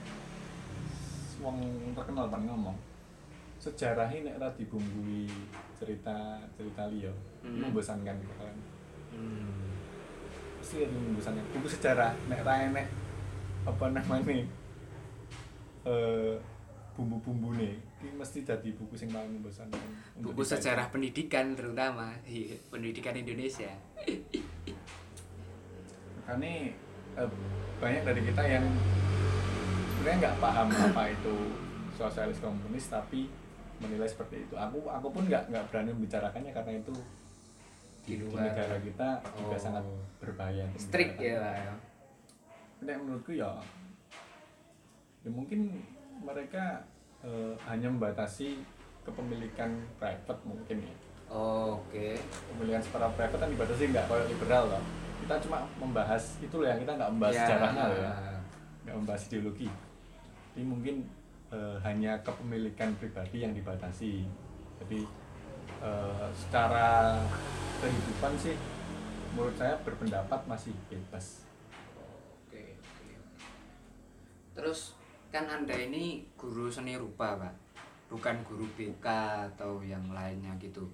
[1.41, 1.59] Wong
[1.97, 2.77] terkenal pan ngomong.
[3.57, 5.27] Sejarah ini nek ra dibumbui
[5.81, 7.11] cerita cerita liya
[7.43, 7.59] Hmm.
[7.59, 8.55] membosankan kan
[9.11, 9.67] hmm.
[10.63, 11.43] pasti ada membosankan.
[11.59, 12.15] Buku sejarah.
[12.31, 12.87] Nek ra enek
[13.63, 14.43] apa namanya?
[15.83, 16.35] Eh
[16.93, 17.73] bumbu-bumbu nih
[18.05, 19.81] ini mesti jadi buku yang paling membosankan
[20.21, 22.13] buku sejarah pendidikan terutama
[22.69, 23.73] pendidikan Indonesia.
[26.21, 26.55] Makanya
[27.17, 27.31] eh,
[27.81, 28.65] banyak dari kita yang
[29.97, 31.35] sebenarnya nggak paham apa itu
[31.97, 33.33] sosialis komunis tapi
[33.81, 34.55] menilai seperti itu.
[34.55, 36.95] Aku aku pun nggak nggak berani membicarakannya karena itu
[38.03, 39.63] Di di, negara kita juga Oh.
[39.63, 39.85] sangat
[40.19, 41.39] berbahaya untuk strict ya.
[41.39, 41.75] Pak, ya
[42.83, 43.51] Nek menurutku ya
[45.23, 45.71] ya mungkin
[46.19, 46.83] mereka
[47.23, 48.59] eh, hanya membatasi
[49.07, 50.95] kepemilikan private mungkin ya.
[51.31, 52.19] Oke.
[52.51, 54.83] Pemilihan secara private kan dibatasi nggak kayak liberal loh
[55.23, 57.43] kita cuma membahas itu loh yang kita nggak membahas Ya.
[57.47, 58.13] sejarahnya loh ya.
[58.83, 59.69] Nggak membahas ideologi.
[60.53, 60.95] Jadi mungkin
[61.55, 64.27] eh, hanya kepemilikan pribadi yang dibatasi.
[64.83, 65.07] Jadi
[65.79, 67.23] eh, secara
[67.79, 68.59] kehidupan sih
[69.33, 71.47] menurut saya berpendapat masih bebas
[72.45, 73.09] Oke, oke.
[74.53, 74.97] Terus
[75.33, 77.55] kan Anda ini guru seni rupa, Pak.
[78.13, 79.07] Bukan guru BK
[79.53, 80.85] atau yang lainnya gitu.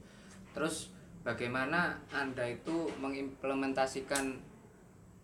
[0.54, 0.94] Terus
[1.26, 4.38] bagaimana Anda itu mengimplementasikan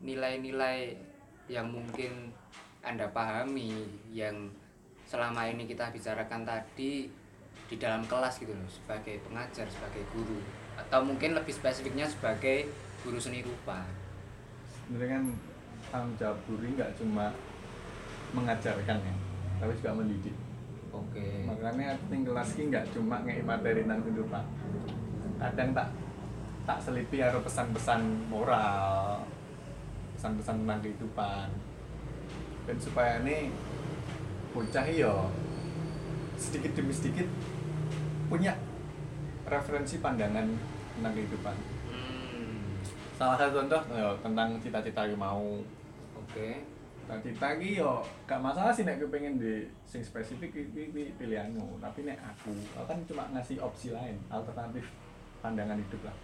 [0.03, 0.99] nilai-nilai
[1.47, 2.35] yang mungkin
[2.83, 4.51] Anda pahami yang
[5.05, 7.09] selama ini kita bicarakan tadi
[7.65, 10.41] di dalam kelas gitu loh sebagai pengajar, sebagai guru
[10.75, 12.69] atau mungkin lebih spesifiknya sebagai
[13.07, 13.87] guru seni rupa.
[14.85, 15.25] sebenarnya kan
[15.89, 17.33] tanggung jawab guru nggak cuma
[18.35, 19.15] mengajarkan ya
[19.63, 20.35] tapi juga mendidik
[20.91, 21.47] Oke.
[21.47, 24.45] makanya ning kelas ki nggak cuma ngei materi tentang kehidupan
[25.39, 25.89] kadang tak
[26.65, 29.23] tak selipi karo pesan-pesan moral
[30.19, 31.49] pesan-pesan tentang kehidupan
[32.65, 33.51] dan supaya ini
[34.55, 35.29] bocah yo
[36.35, 37.27] sedikit demi sedikit
[38.27, 38.55] punya
[39.47, 40.47] referensi pandangan
[40.99, 41.57] tentang kehidupan
[41.95, 42.83] Hmm.
[43.15, 45.63] salah satu contoh yo, tentang cita-cita yang mau
[46.19, 46.67] Oke.
[47.05, 50.57] Cita-cita ki yo gak masalah sih nek pengen di sing spesifik
[51.21, 54.89] pilihanmu tapi nek aku aku kan cuma ngasih opsi lain alternatif
[55.45, 56.17] pandangan hidup lah.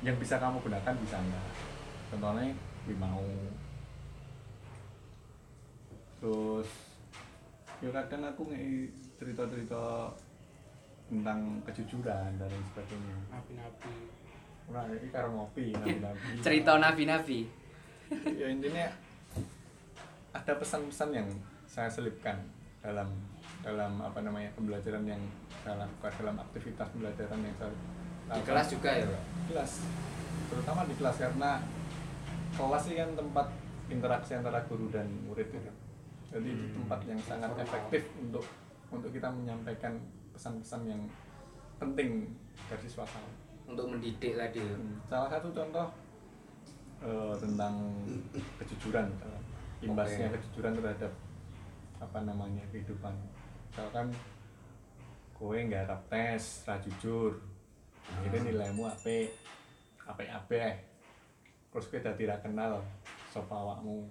[0.00, 1.46] Yang bisa kamu gunakan bisa enggak.
[2.08, 2.48] Contohnya
[2.88, 3.20] gue mau.
[6.24, 6.68] Terus
[7.84, 8.88] ya kadang aku ngei
[9.20, 10.08] cerita-cerita
[11.12, 13.16] tentang kejujuran dan lain sebagainya.
[13.28, 13.92] Nabi-nabi.
[14.72, 16.40] Ora iki karo ngopi nabi-nabi.
[16.40, 17.40] Cerita nabi-nabi.
[18.08, 18.88] ya intinya
[20.38, 21.28] ada pesan-pesan yang
[21.64, 22.38] saya selipkan
[22.78, 23.10] dalam
[23.58, 25.18] dalam apa namanya pembelajaran yang
[25.60, 28.46] saya lakukan dalam aktivitas pembelajaran yang saya Di lakukan.
[28.46, 29.22] kelas juga ya, Pak?
[29.26, 29.72] Di kelas
[30.48, 31.50] terutama di kelas karena
[32.50, 33.46] kelas ini kan tempat
[33.88, 35.70] interaksi antara guru dan murid itu
[36.28, 36.72] jadi Hmm.
[36.76, 38.44] tempat yang sangat efektif untuk
[38.88, 39.96] untuk kita menyampaikan
[40.30, 41.02] pesan-pesan yang
[41.78, 42.28] penting
[42.66, 43.28] dari siswa saya
[43.64, 44.60] Untuk mendidik tadi.
[44.60, 44.72] ya.
[44.72, 45.88] Hmm, salah satu contoh
[47.00, 47.74] eh, tentang
[48.58, 49.42] kejujuran misalnya.
[49.82, 50.34] Imbasnya Oke.
[50.42, 51.12] kejujuran terhadap
[51.98, 53.14] apa namanya kehidupan.
[53.70, 54.10] Misalkan
[55.34, 57.38] kowe nggak harap tes ra jujur.
[58.08, 59.30] Akhirnya nilaimu apa
[60.08, 60.80] apa apa
[61.68, 62.82] terus kowe dadi ra kenal
[63.30, 64.08] sapa awakmu.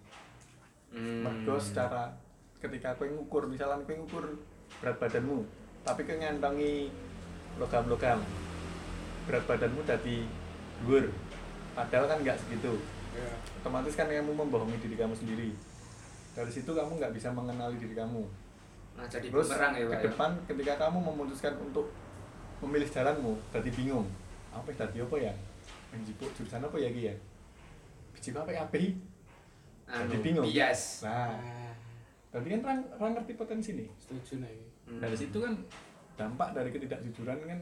[0.88, 1.20] Hmm.
[1.20, 2.16] mergo secara
[2.64, 4.40] ketika kowe ngukur misalnya kowe ngukur
[4.80, 5.44] berat badanmu
[5.84, 6.88] tapi kowe ngantongi
[7.60, 8.24] logam-logam
[9.28, 10.24] berat badanmu dadi
[10.84, 11.12] dhuwur.
[11.76, 12.80] Padahal kan nggak segitu
[13.18, 15.50] ya otomatis kan kamu membohongi diri kamu sendiri.
[16.38, 18.22] Dari situ kamu nggak bisa mengenali diri kamu.
[18.98, 20.02] Nah, jadi terus ya, Pak, ke ya?
[20.10, 21.90] depan ketika kamu memutuskan untuk
[22.62, 24.06] memilih jalanmu jadi bingung.
[24.54, 25.34] Apa tadi apa ya?
[25.94, 27.16] Menjipuk jurusan apa ya Ki ya?
[28.14, 28.98] Biji apa ya api
[29.88, 30.46] Anu, jadi bingung.
[30.46, 31.06] bias.
[31.06, 31.38] Nah
[32.28, 33.90] tadi kan orang, orang ngerti potensi nih.
[33.98, 35.04] Setuju nih Hmm.
[35.04, 35.52] dari situ kan
[36.16, 37.60] dampak dari ketidakjujuran kan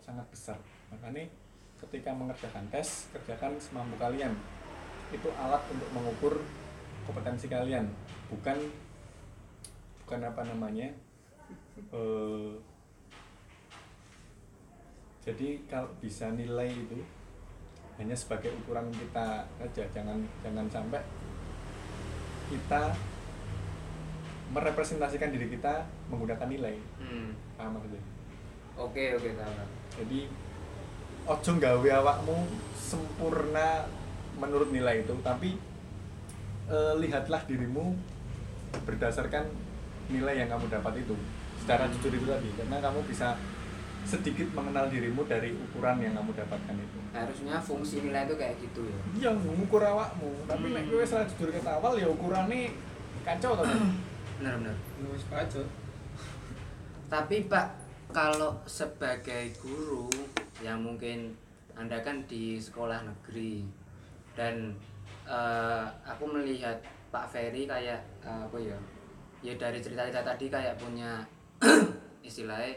[0.00, 0.56] sangat besar.
[0.88, 1.28] Makanya
[1.76, 4.32] ketika mengerjakan tes kerjakan semampu kalian
[5.14, 6.34] itu alat untuk mengukur
[7.06, 7.86] kompetensi kalian.
[8.28, 8.58] Bukan
[10.04, 10.92] bukan apa namanya
[11.94, 12.52] eh,
[15.24, 17.00] jadi kalau bisa nilai itu
[17.96, 19.84] hanya sebagai ukuran kita aja.
[19.94, 21.00] Jangan jangan sampai
[22.52, 22.92] kita
[24.52, 26.76] merepresentasikan diri kita menggunakan nilai.
[27.00, 27.32] Hmm.
[27.56, 28.02] paham maksudnya?
[28.74, 30.20] Oke oke tahu jadi
[31.24, 32.36] ojo nggawe awakmu
[32.74, 33.86] sempurna
[34.36, 35.56] menurut nilai itu tapi
[36.66, 37.94] eh, lihatlah dirimu
[38.84, 39.46] berdasarkan
[40.10, 41.14] nilai yang kamu dapat itu
[41.62, 43.38] secara jujur itu tadi karena kamu bisa
[44.04, 46.98] sedikit mengenal dirimu dari ukuran yang kamu dapatkan itu.
[47.08, 48.98] Harusnya fungsi nilai itu kayak gitu ya?
[49.16, 50.76] Iya mengukur awakmu tapi Hmm.
[50.76, 52.68] nek kowe salah jujur ke awal ya ukurannya
[53.24, 53.64] kacau kan
[54.36, 54.76] benar benar.
[55.00, 55.64] Lu wis pacot
[57.08, 57.70] tapi pak
[58.10, 60.10] kalau sebagai guru
[60.60, 61.32] yang mungkin
[61.74, 63.64] anda kan di sekolah negeri
[64.34, 64.74] dan
[65.24, 66.76] eh, aku melihat
[67.14, 68.76] Pak Ferry kayak eh, apa ya
[69.44, 71.22] ya dari cerita-cerita tadi kayak punya
[72.28, 72.74] istilahnya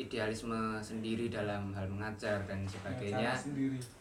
[0.00, 3.36] idealisme sendiri dalam hal mengajar dan sebagainya.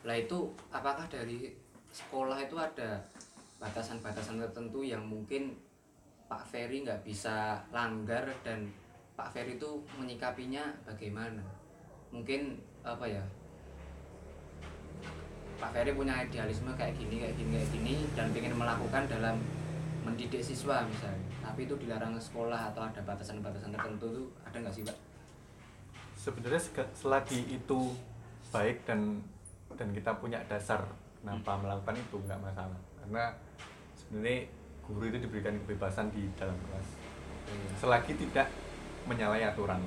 [0.07, 1.51] Lah itu apakah dari
[1.91, 3.03] sekolah itu ada
[3.59, 5.59] batasan-batasan tertentu yang mungkin
[6.31, 8.71] Pak Ferry nggak bisa langgar dan
[9.19, 11.43] Pak Ferry itu menyikapinya bagaimana?
[12.15, 13.23] Mungkin apa ya
[15.59, 19.35] Pak Ferry punya idealisme kayak gini kayak gini kayak gini dan ingin melakukan dalam
[20.07, 21.19] mendidik siswa misalnya.
[21.43, 25.09] Tapi itu dilarang sekolah atau ada batasan-batasan tertentu tuh ada nggak sih Pak?
[26.19, 26.59] sebenarnya
[26.91, 27.95] selagi itu
[28.51, 29.23] baik dan
[29.79, 30.83] dan kita punya dasar
[31.23, 32.79] kenapa melakukan itu nggak masalah.
[32.99, 33.31] Karena
[33.95, 34.51] sebenarnya
[34.83, 36.87] guru itu diberikan kebebasan di dalam kelas.
[37.79, 38.51] Selagi tidak
[39.07, 39.79] menyalahi aturan.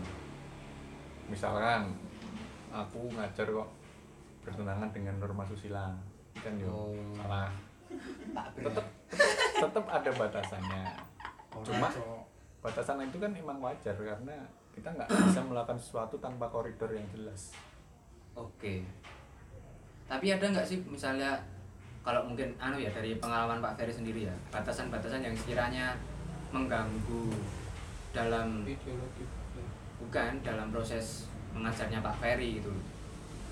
[1.28, 1.92] Misalkan
[2.72, 3.68] aku ngajar kok
[4.42, 5.94] bertentangan dengan norma susila
[6.34, 7.14] kan yo Oh.
[7.14, 7.50] salah
[8.56, 8.86] tetap
[9.52, 10.82] tetap ada batasannya
[11.62, 11.92] Cuma-
[12.58, 14.36] batasan itu kan emang wajar karena
[14.72, 17.52] kita nggak bisa melakukan sesuatu tanpa koridor yang jelas
[18.32, 18.80] Oke.
[20.08, 21.36] Tapi ada nggak sih misalnya
[22.00, 25.92] kalau mungkin anu ya dari pengalaman Pak Ferry sendiri ya batasan-batasan yang sekiranya
[26.48, 27.28] mengganggu
[28.10, 29.24] dalam ideologi
[30.00, 32.84] bukan dalam proses mengajarnya Pak Ferry gitu loh.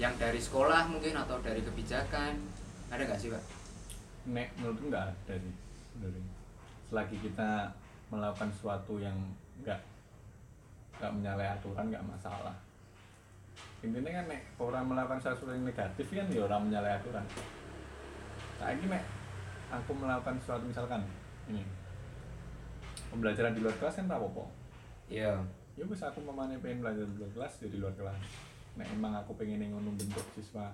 [0.00, 2.40] Yang dari sekolah mungkin atau dari kebijakan.
[2.88, 3.60] Ada nggak sih Pak?
[4.28, 5.54] nek menurutku nggak ada sih
[6.90, 7.70] selagi kita
[8.12, 9.16] melakukan sesuatu yang
[9.62, 9.80] nggak
[10.98, 12.56] nggak menyalahi aturan nggak masalah.
[13.80, 17.24] Intinya kan nek orang melakukan sesuatu yang negatif kan ya orang menyalahi aturan.
[18.58, 19.04] Saya ini nek
[19.70, 21.00] aku melakukan sesuatu misalkan
[21.48, 21.62] ini
[23.08, 24.44] pembelajaran di luar kelas kan tak apa-apa.
[25.10, 25.34] Iya.
[25.78, 28.49] ya wis aku memane pengen belajar di luar kelas ya di luar kelas
[28.80, 30.72] nek emang aku pengen ngono bentuk siswa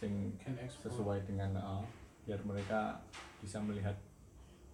[0.00, 0.32] sing
[0.80, 1.84] sesuai dengan uh,
[2.24, 2.96] biar mereka
[3.44, 3.94] bisa melihat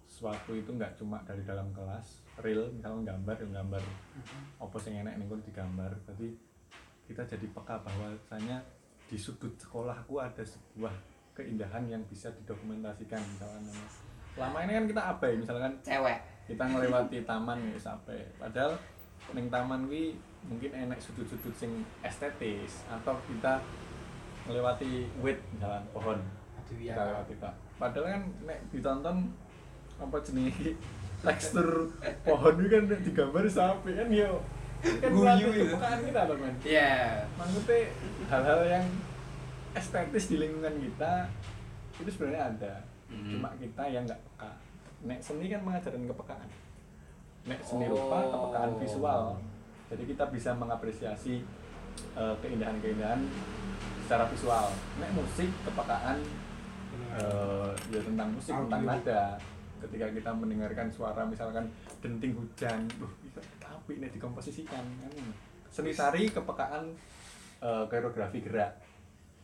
[0.07, 3.83] sesuatu itu nggak cuma dari dalam kelas real misalnya gambar yang gambar
[4.61, 5.91] apa sing enak nih digambar.
[6.07, 6.33] Jadi
[7.03, 8.63] kita jadi peka bahwasanya
[9.09, 10.93] di sudut sekolahku ada sebuah
[11.33, 13.73] keindahan yang bisa didokumentasikan misalnya.
[14.33, 16.17] Selama ini kan kita abai misalkan Cewek.
[16.49, 18.17] kita ngelewati taman ya sampai.
[18.37, 18.73] Padahal
[19.33, 23.63] neng taman wi mungkin enak sudut-sudut sing estetis atau kita
[24.43, 26.19] ngelewati wit misalnya pohon
[26.57, 29.17] Aduh kita ya lewati tak padahal kan nek ditonton
[29.95, 30.55] apa jenis
[31.21, 31.67] tekstur
[32.21, 34.43] pohon itu kan digambar sampai kan yo
[34.83, 35.63] kan Guyu melatih itu.
[35.69, 36.91] kepekaan kita loh men Iya.
[37.33, 37.79] maksudnya
[38.27, 38.85] hal-hal yang
[39.73, 41.13] estetis di lingkungan kita
[41.97, 42.73] itu sebenarnya ada
[43.05, 43.29] Hmm.
[43.29, 44.49] cuma kita yang nggak peka
[45.03, 46.49] nek seni kan mengajarkan kepekaan
[47.45, 48.49] nek seni rupa Oh.
[48.49, 49.21] kepekaan visual
[49.93, 51.45] jadi kita bisa mengapresiasi
[52.17, 53.21] eh, keindahan-keindahan
[54.03, 54.73] secara visual.
[54.97, 56.17] Nek musik kepekaan
[57.13, 58.91] eh, ya tentang musik tentang Audio.
[58.97, 59.23] nada.
[59.85, 61.67] Ketika kita mendengarkan suara misalkan
[61.99, 65.11] denting hujan uh, itu tapi nih dikomposisikan kan?
[65.69, 66.89] Seni tari kepekaan
[67.61, 68.81] eh, koreografi gerak.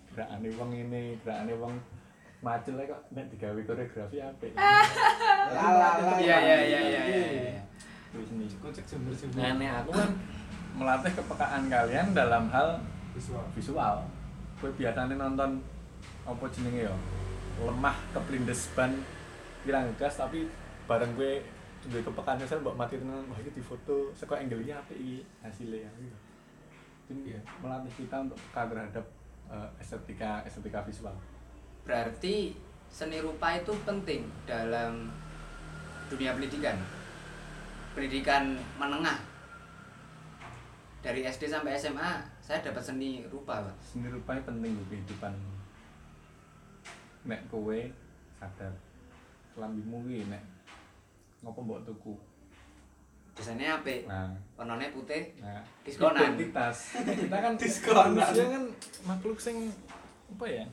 [0.10, 1.74] Gerakan wong ini gerakan wong
[2.40, 4.48] macul kok nek digawe koreografi apa
[5.52, 5.90] Lala,
[6.24, 7.02] Iya iya iya iya.
[7.04, 7.62] iya.
[8.16, 10.12] seni kocek jember jember nah nek aku kan
[10.78, 12.78] melatih kepekaan kalian dalam hal
[13.16, 14.06] visual visual
[14.60, 15.64] gue biasanya nonton
[16.28, 16.94] apa jenenge ya
[17.64, 18.92] lemah keplindes ban
[19.64, 20.48] pirang gas tapi
[20.88, 21.44] bareng gue
[21.88, 26.18] duwe kepekaan sosial mbok mati tenan wah iki difoto saka angle-nya apik iki hasilnya gitu.
[27.10, 29.06] Jadi ya, melatih kita untuk peka terhadap
[29.48, 31.16] eh, estetika estetika visual.
[31.88, 32.54] Berarti
[32.92, 35.08] seni rupa itu penting dalam
[36.12, 36.76] dunia pendidikan.
[37.96, 39.18] Pendidikan menengah.
[41.00, 43.76] Dari SD sampai SMA saya dapat seni rupa, Pak.
[43.80, 45.32] Seni rupanya penting di kehidupan
[47.20, 47.76] nek kowe
[48.40, 48.72] sadar
[49.52, 50.44] kelambimu ki nek
[51.44, 52.16] ngopo mbok tuku.
[53.36, 54.04] Desainnya apik.
[54.04, 55.32] Nah, Warnanya putih.
[55.40, 56.36] Nah, Diskonan.
[56.36, 56.92] identitas.
[57.00, 58.12] Kita kan Diskonan.
[58.20, 58.64] manusia kan
[59.08, 59.72] makhluk sing
[60.36, 60.66] apa ya?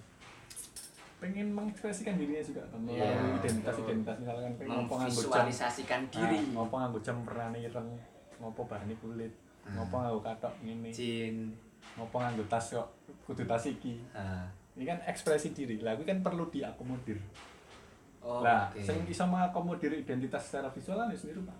[1.22, 5.22] Pengen mengekspresikan dirinya juga kan Iya, melalui identitas-identitas misalkan pengen ngopo nganggo jam.
[5.22, 6.38] Memvisualisasikan diri.
[6.42, 7.16] Nah, ngopo nganggo jam
[7.54, 7.88] ireng,
[8.42, 9.30] ngopo bahane kulit.
[9.74, 11.50] Ngopo nganggo katok ngene, Jin.
[11.98, 12.88] ngopo nganggo tas kok
[13.26, 13.98] kudu tas iki.
[14.14, 14.46] Ah.
[14.76, 15.80] Ini kan ekspresi diri.
[15.80, 17.16] Lah kan perlu diakomodir.
[18.20, 18.82] Oh, lah, oke.
[18.82, 21.58] sing iso mengakomodir identitas secara visual kan ya sendiri, Pak.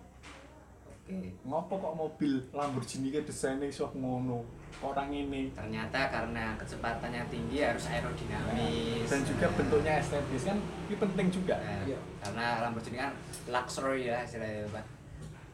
[0.83, 1.31] Oke.
[1.47, 4.43] Ngopo kok mobil Lamborghini ke desainnya iso ngono?
[4.77, 9.07] Orang ini Ternyata karena kecepatannya tinggi harus aerodinamis.
[9.09, 11.97] dan juga bentuknya estetis kan ini penting juga Nah, Iya.
[12.21, 13.11] karena Lamborghini kan
[13.47, 14.85] luxury ya istilahnya Pak.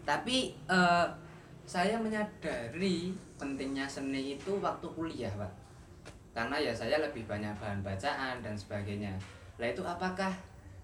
[0.03, 0.37] Tapi
[0.67, 1.05] eh,
[1.63, 5.51] saya menyadari pentingnya seni itu waktu kuliah Pak.
[6.33, 9.13] Karena ya saya lebih banyak bahan bacaan dan sebagainya.
[9.61, 10.33] Lah itu apakah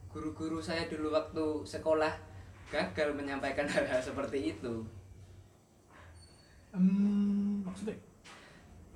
[0.09, 2.13] guru-guru saya dulu waktu sekolah
[2.69, 4.73] gagal menyampaikan hal-hal seperti itu?
[6.69, 7.97] hmm, maksudnya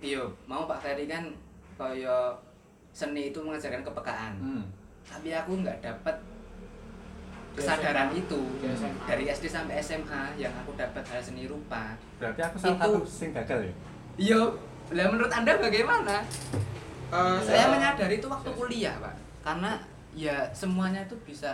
[0.03, 1.25] Iya, mau Pak Ferry kan
[1.79, 2.35] kaya
[2.91, 4.33] seni itu mengajarkan kepekaan.
[4.35, 4.63] hmm.
[5.07, 6.15] Tapi aku nggak dapat
[7.53, 8.19] kesadaran SMA.
[8.19, 8.39] itu
[8.73, 9.03] SMA.
[9.05, 11.93] dari SD sampai SMA yang aku dapat hal seni rupa.
[12.17, 13.73] berarti aku salah Itu- satu sing gagal ya
[14.13, 14.39] Iya,
[14.91, 16.21] lah menurut anda bagaimana?
[17.09, 19.77] Eh, Saya ya, menyadari itu waktu kuliah pak, karena
[20.11, 21.49] ya semuanya itu bisa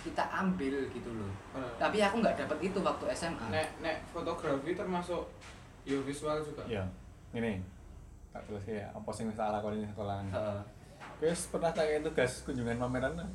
[0.00, 1.30] kita ambil gitu loh.
[1.52, 1.70] Bener.
[1.78, 3.46] Tapi aku nggak dapat itu waktu SMA.
[3.48, 5.22] nek nek fotografi termasuk
[5.82, 6.62] yo visual juga.
[6.64, 6.82] iya
[7.32, 7.62] ini
[8.30, 10.60] tak terus ya apa sing wis tak lakoni di sekolahan Heeh.
[11.20, 13.28] Guys, pernah tak kayak tugas kunjungan pameran lah.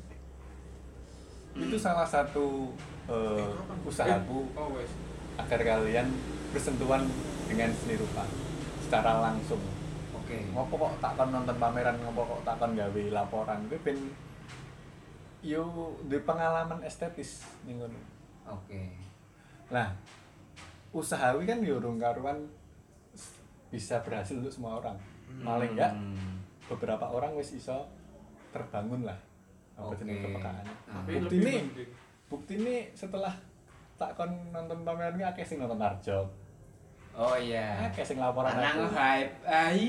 [1.58, 2.70] Itu salah satu
[3.06, 3.50] eh,
[3.82, 4.90] usahaku Oh wes.
[5.36, 6.06] agar kalian
[6.50, 7.02] bersentuhan
[7.46, 8.24] dengan seni rupa
[8.80, 9.60] secara langsung
[10.14, 10.44] Oke.
[10.50, 13.96] ngopo kok takkan nonton pameran ngopo kok takkan gawe laporan gue ben
[15.40, 15.62] yo
[16.04, 17.98] di pengalaman estetis ning ngono
[18.44, 18.90] Oke.
[19.68, 19.92] nah
[20.90, 22.48] usaha kuwi kan yo urung karuan
[23.68, 24.96] bisa berhasil untuk semua orang
[25.38, 26.40] paling enggak Hmm.
[26.66, 27.84] beberapa orang wis iso
[28.50, 29.16] terbangun lah
[29.78, 29.98] apa Oke.
[30.00, 31.54] jenenge kepekaan Nah, bukti lebih ini
[32.26, 33.30] bukti ini setelah
[33.94, 36.26] tak kon nonton pameran ini akeh sing nonton Arjok
[37.14, 37.82] Oh iya.
[37.84, 39.32] akeh sing laporan Anang aku hype.
[39.42, 39.86] Ai.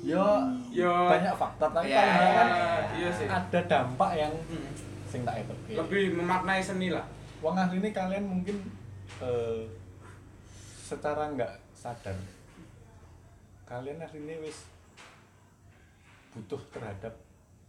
[0.00, 0.26] yo
[0.68, 0.90] Yo.
[1.08, 3.26] banyak faktor tapi enggak kan iya, iya sih.
[3.26, 4.70] ada dampak yang Hmm.
[5.04, 7.06] sing tak itu Lebih memaknai seni lah.
[7.38, 8.58] Wong ahli ini kalian mungkin
[9.18, 9.62] eh,
[10.82, 12.14] secara nggak sadar
[13.64, 14.66] kalian ahli ini wis
[16.30, 17.14] butuh terhadap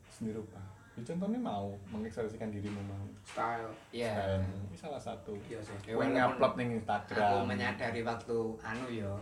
[0.07, 0.57] seni rupa.
[0.93, 3.01] Ya, contohnya mau mengekspresikan dirimu mau.
[3.25, 3.65] Style.
[3.89, 4.13] Iya.
[4.13, 5.33] Dan ini salah satu.
[5.49, 5.73] Iya sih.
[5.89, 7.49] Ya, walaupun ngupload ning Aku Instagram.
[7.49, 9.13] menyadari waktu anu yo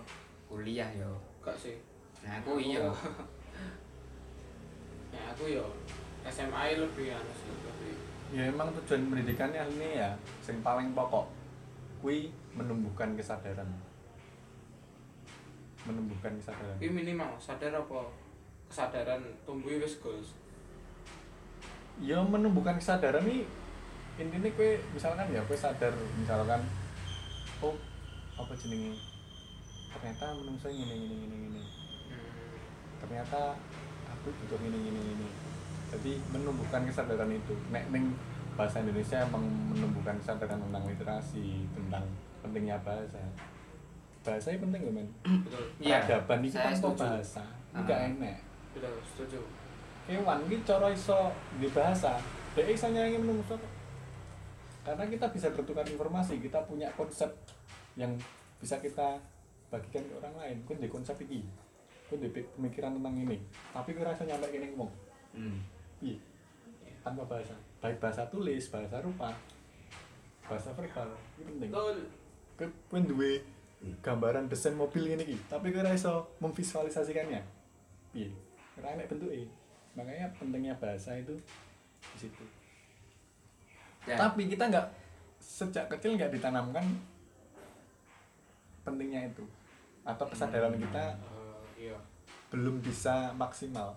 [0.52, 1.16] kuliah yo.
[1.40, 1.80] Gak sih.
[2.28, 2.84] Nah aku iya.
[5.16, 5.64] Ya aku yo
[6.28, 7.96] SMA lebih anu sih lebih.
[8.36, 10.12] Ya emang tujuan pendidikannya ini ya,
[10.44, 11.28] sing paling pokok.
[12.04, 13.68] Kui menumbuhkan kesadaran.
[15.88, 16.76] Menumbuhkan kesadaran.
[16.84, 18.12] Ini minimal sadar apa
[18.68, 20.36] kesadaran tumbuh wis goals.
[22.02, 23.46] Ya menumbuhkan kesadaran nih
[24.18, 26.62] intinya kue misalkan ya kue sadar misalkan
[27.62, 27.78] oh
[28.36, 28.98] apa jenenge?
[29.92, 31.64] Ternyata menungso ini ini ini ini ini
[32.98, 33.54] ternyata
[34.08, 35.28] aku butuh ini ini ini
[35.92, 37.54] jadi menumbuhkan kesadaran itu.
[37.70, 38.16] Nek ning
[38.56, 42.04] bahasa Indonesia emang menumbuhkan kesadaran tentang literasi tentang
[42.42, 43.20] pentingnya bahasa.
[44.22, 45.08] Bahasa penting loh men.
[45.22, 45.66] Betul.
[45.82, 47.02] Iya, peradaban itu saya tanpa setuju.
[47.04, 47.44] bahasa.
[47.74, 48.08] Enggak Ah.
[48.08, 48.38] enak.
[48.72, 49.40] Betul, setuju.
[50.06, 51.32] Kewan iki cara iso
[51.62, 52.18] di bahasa.
[52.58, 53.56] Dia iso nyanyi menungso
[54.82, 57.30] karena kita bisa bertukar informasi kita punya konsep
[57.94, 58.18] yang
[58.58, 59.22] bisa kita
[59.70, 60.58] bagikan ke orang lain.
[60.66, 61.46] Kan di konsep ini
[62.12, 63.38] kan di pemikiran tentang ini.
[63.72, 64.92] Tapi kira iso nyampe kene ngomong.
[65.32, 65.64] Hmm.
[66.04, 66.20] iya
[67.02, 67.56] tanpa bahasa.
[67.82, 69.34] Baik bahasa tulis bahasa rupa
[70.46, 71.72] bahasa verbal itu penting.
[71.72, 71.98] Betul.
[72.62, 73.42] kowe duwe
[74.06, 77.42] gambaran desain mobil ini iki tapi kira iso memvisualisasikannya.
[78.14, 78.30] Piye?
[78.78, 79.50] Kira enek bentuke
[79.94, 81.36] makanya pentingnya bahasa itu
[82.02, 82.44] di situ.
[84.02, 84.18] Ya.
[84.18, 84.88] tapi kita nggak
[85.38, 86.82] sejak kecil nggak ditanamkan
[88.82, 89.44] pentingnya itu.
[90.02, 91.98] Atau kesadaran kita Eh, iya.
[92.50, 93.94] belum bisa maksimal.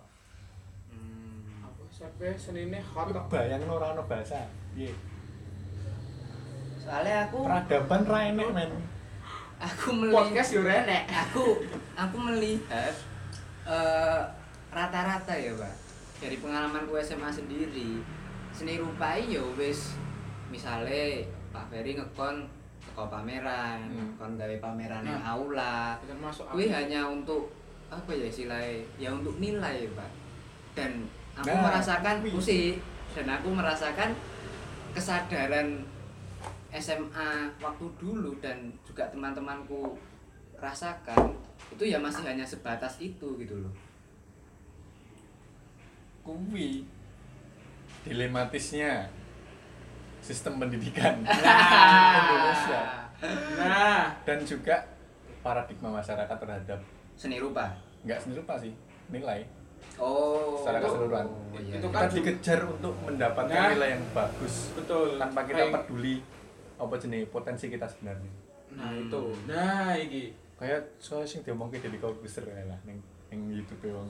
[0.93, 1.65] Hmm.
[1.65, 2.77] Apa sampai senine?
[2.93, 3.25] Hot kok.
[3.33, 4.93] bayang ora ono bahasa piye
[6.85, 8.71] soalnya aku peradaban ra enek men.
[9.57, 11.57] Aku melihat podcast yo renek aku
[11.97, 12.93] aku melihat
[13.65, 14.21] eh,
[14.69, 15.73] rata-rata ya pak
[16.17, 17.99] dari pengalamanku SMA sendiri
[18.49, 19.99] seni rupa ya wis
[20.47, 22.47] misale Pak Ferry ngekon
[22.81, 24.15] teko pameran Hmm.
[24.15, 25.33] kon gawe pameran yang Nah.
[25.33, 25.99] aula.
[26.51, 27.51] kuwi hanya untuk
[27.87, 28.79] apa ya istilahnya?
[28.95, 30.09] Ya untuk nilai pak.
[30.73, 31.03] Dan
[31.33, 32.79] aku Nah, merasakan musik
[33.11, 34.11] dan aku merasakan
[34.91, 35.83] kesadaran
[36.71, 39.95] SMA waktu dulu dan juga teman-temanku
[40.55, 41.35] rasakan
[41.71, 43.71] itu ya masih hanya sebatas itu gitu loh
[46.25, 46.83] kuwi
[48.01, 49.07] dilematisnya
[50.19, 52.17] sistem pendidikan Nah.
[52.19, 52.81] Indonesia.
[53.55, 54.03] Nah.
[54.21, 54.81] Dan juga
[55.39, 56.79] paradigma masyarakat terhadap
[57.15, 57.77] seni rupa.
[58.01, 58.73] Nggak sendiri rupa sih
[59.07, 59.45] nilai.
[59.95, 60.57] Oh.
[60.59, 61.25] Secara Itu- keseluruhan.
[61.25, 61.93] oh, iya, itu iya.
[61.93, 63.69] kan kita dikejar untuk mendapatkan Nah.
[63.71, 65.07] nilai yang bagus betul.
[65.15, 66.15] tanpa kita Kayak- peduli
[66.75, 68.31] apa jenis potensi kita sebenarnya.
[68.73, 69.01] Nah Hmm.
[69.03, 69.21] itu.
[69.45, 70.23] Nah iki.
[70.55, 72.97] Kayak soal sing diomongke dari komputer lah ning
[73.27, 74.07] ning YouTube wong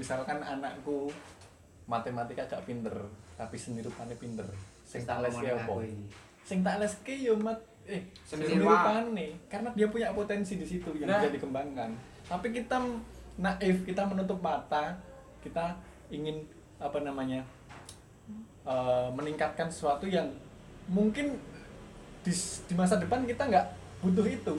[0.00, 1.12] misalkan anakku
[1.84, 2.94] matematika gak pinter
[3.36, 4.46] tapi seni rupane pinter
[4.82, 5.74] sing tak leske ngomongin apa
[6.42, 8.80] sing tak leske yo mat eh Seni seni rupa.
[8.80, 11.18] rupane karena dia punya potensi di situ yang Nah.
[11.18, 11.90] bisa dikembangkan
[12.24, 12.76] tapi kita
[13.36, 14.96] naif kita menutup mata
[15.40, 15.76] kita
[16.08, 16.44] ingin
[16.78, 17.44] apa namanya
[18.62, 20.28] eh, meningkatkan sesuatu yang
[20.86, 21.36] mungkin
[22.20, 22.32] di,
[22.66, 23.66] di masa depan kita nggak
[24.00, 24.54] butuh itu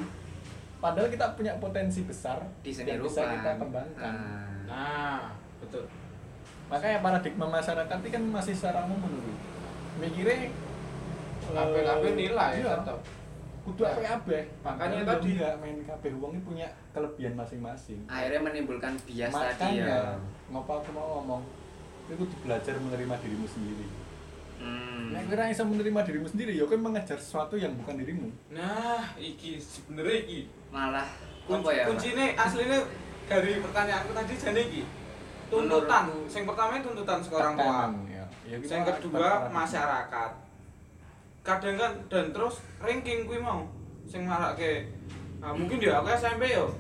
[0.77, 4.49] padahal kita punya potensi besar di yang rupa bisa kita kembangkan Nah.
[4.71, 5.83] Nah betul.
[6.71, 9.35] Makanya paradigma masyarakat ini kan masih secara umum menurut
[9.99, 10.47] mikirnya
[11.51, 12.99] kabeh-kabeh eh, nilai iya, tetap
[13.61, 17.99] kudu apa kabeh Makanya Padahal tadi- enggak main kabeh wong ini punya kelebihan masing-masing.
[18.07, 19.85] Akhirnya menimbulkan bias tadi ya.
[19.85, 19.97] makanya
[20.49, 21.41] ngapa aku mau ngomong?
[22.07, 23.85] Itu belajar menerima dirimu sendiri.
[24.61, 25.09] Hmm.
[25.11, 28.29] Nek kira bisa menerima dirimu sendiri, ya kan mengejar sesuatu yang bukan dirimu.
[28.53, 30.39] nah iki sebenarnya iki.
[30.71, 31.07] Malah
[31.41, 32.79] Kunci, apa ya kuncinya aslinya
[33.31, 34.83] dari pertanyaanku tadi jadi iki.
[35.47, 36.05] Tuntutan.
[36.27, 37.81] yang pertama tuntutan seorang tua.
[38.07, 38.23] Ya.
[38.47, 40.31] Ya, yang akibat kedua masyarakat.
[41.41, 43.63] Kadang kan dan terus ranking kuwi mau.
[44.07, 44.91] Sing marake
[45.39, 46.75] nah, mungkin dia aku SMP yo.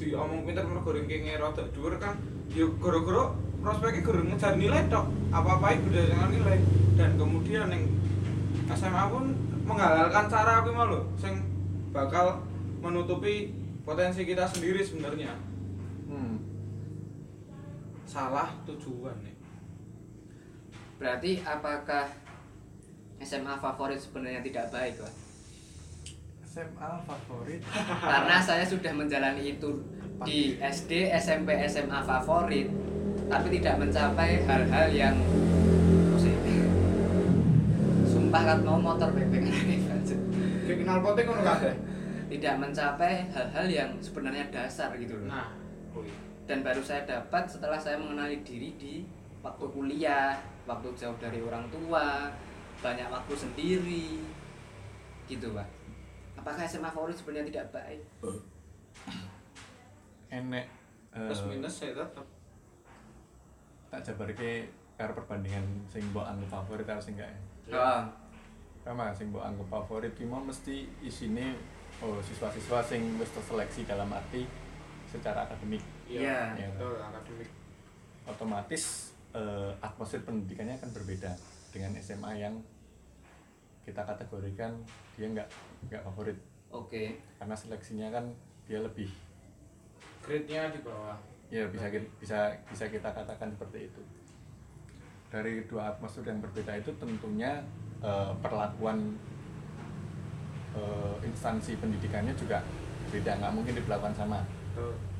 [0.00, 2.16] Diomong pinter mergo rankingnya rada dhuwur kan
[2.50, 5.04] yo gara-gara prospeknya guru ngejar nilai tok.
[5.32, 6.58] Apa-apa itu berdasarkan nilai.
[6.96, 7.84] Dan kemudian yang
[8.72, 9.24] SMA pun
[9.64, 11.00] menghalalkan cara aku mau lho.
[11.20, 11.40] Sing
[11.92, 12.40] bakal
[12.84, 13.52] menutupi
[13.84, 15.53] potensi kita sendiri sebenarnya.
[18.14, 19.34] Salah tujuan nih.
[21.02, 22.06] Berarti apakah
[23.18, 25.14] SMA favorit sebenarnya tidak baik Pak?
[26.46, 27.60] SMA favorit.
[28.14, 29.82] karena saya sudah menjalani itu
[30.22, 32.70] di SD, SMP, SMA favorit
[33.26, 35.16] tapi tidak mencapai hal-hal yang
[38.06, 39.42] sumpah kan mau motor bebek
[40.70, 41.74] kenal poting kabeh
[42.36, 45.34] tidak mencapai hal-hal yang sebenarnya dasar gitu loh.
[45.34, 45.50] Nah.
[45.90, 48.94] Kuwi dan baru saya dapat setelah saya mengenali diri di
[49.40, 50.36] waktu kuliah
[50.68, 52.28] waktu jauh dari orang tua
[52.84, 54.20] banyak waktu sendiri
[55.24, 55.68] gitu pak.
[56.36, 58.02] Apakah SMA favorit sebenarnya tidak baik?
[60.28, 60.66] Enek
[61.16, 62.26] eh, plus minus saya tetap
[63.88, 64.68] tak jabarke
[65.00, 67.32] karo perbandingan sing mbok anggap favorit karo sing enggak.
[67.70, 67.78] Ya.
[67.80, 68.02] oh,
[68.84, 71.56] Sama sing mbok anggap favorit ki mau mesti isine
[72.04, 74.44] oh siswa-siswa sing wis terseleksi dalam arti
[75.08, 76.52] secara akademik Iya.
[76.56, 76.68] Iya.
[76.76, 77.50] betul akademik.
[78.24, 78.84] Otomatis
[79.36, 81.32] eh, atmosfer pendidikannya akan berbeda
[81.72, 82.54] dengan SMA yang
[83.84, 84.72] kita kategorikan
[85.16, 85.48] dia nggak
[85.88, 86.38] nggak favorit.
[86.72, 87.20] Oke.
[87.36, 88.24] Karena seleksinya kan
[88.64, 89.08] dia lebih
[90.24, 91.16] grade-nya di bawah.
[91.52, 92.38] Ya bisa bisa
[92.68, 94.02] bisa kita katakan seperti itu.
[95.28, 97.60] Dari dua atmosfer yang berbeda itu tentunya
[98.00, 99.16] eh, perlakuan
[100.72, 102.64] eh, instansi pendidikannya juga
[103.12, 104.40] beda nggak mungkin diperlakukan sama.
[104.72, 105.13] Betul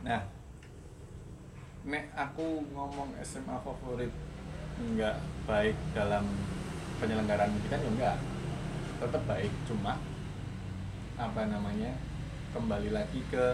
[0.00, 0.20] Nah,
[1.84, 4.12] nek aku ngomong SMA favorit
[4.80, 6.24] nggak baik dalam
[7.00, 8.16] penyelenggaraan pendidikan ya enggak
[9.00, 9.96] tetap baik cuma
[11.16, 11.92] apa namanya
[12.52, 13.44] kembali lagi ke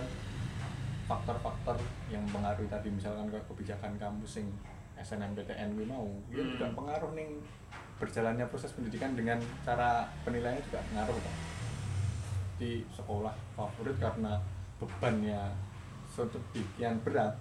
[1.06, 1.78] faktor-faktor
[2.10, 2.90] yang mempengaruhi tadi.
[2.90, 4.50] Misalkan ke kebijakan kampus yang
[4.96, 6.50] SNMPTN gue mau dia Hmm.
[6.56, 7.30] juga pengaruh nih
[8.00, 11.34] berjalannya proses pendidikan dengan cara penilaiannya juga pengaruh kan
[12.56, 14.40] di sekolah favorit karena
[14.80, 15.52] bebannya
[16.16, 17.36] suatu pikiran berat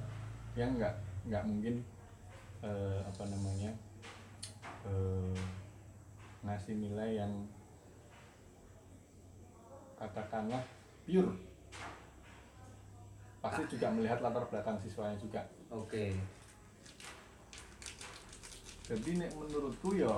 [0.60, 0.92] yang nggak
[1.32, 1.80] nggak mungkin
[2.60, 3.72] eh, apa namanya
[4.84, 5.36] eh,
[6.44, 7.32] ngasih nilai yang
[9.96, 10.60] katakanlah
[11.08, 11.32] pure.
[13.40, 15.40] Pasti juga melihat latar belakang siswanya juga.
[15.72, 16.12] Oke.
[18.86, 20.12] Jadi nek menurutku ya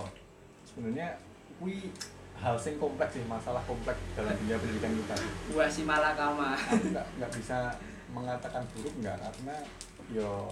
[0.66, 1.14] sebenarnya
[1.62, 1.94] kui
[2.38, 5.16] hal sing kompleks sih masalah kompleks dalam dunia pendidikan kita.
[5.54, 6.58] Buah si malakama.
[6.58, 7.72] Aku nggak bisa
[8.12, 9.56] mengatakan buruk nggak karena
[10.12, 10.48] yo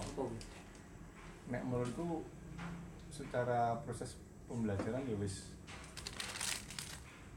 [1.47, 2.25] nek menurutku
[3.13, 5.55] secara proses pembelajaran ya wis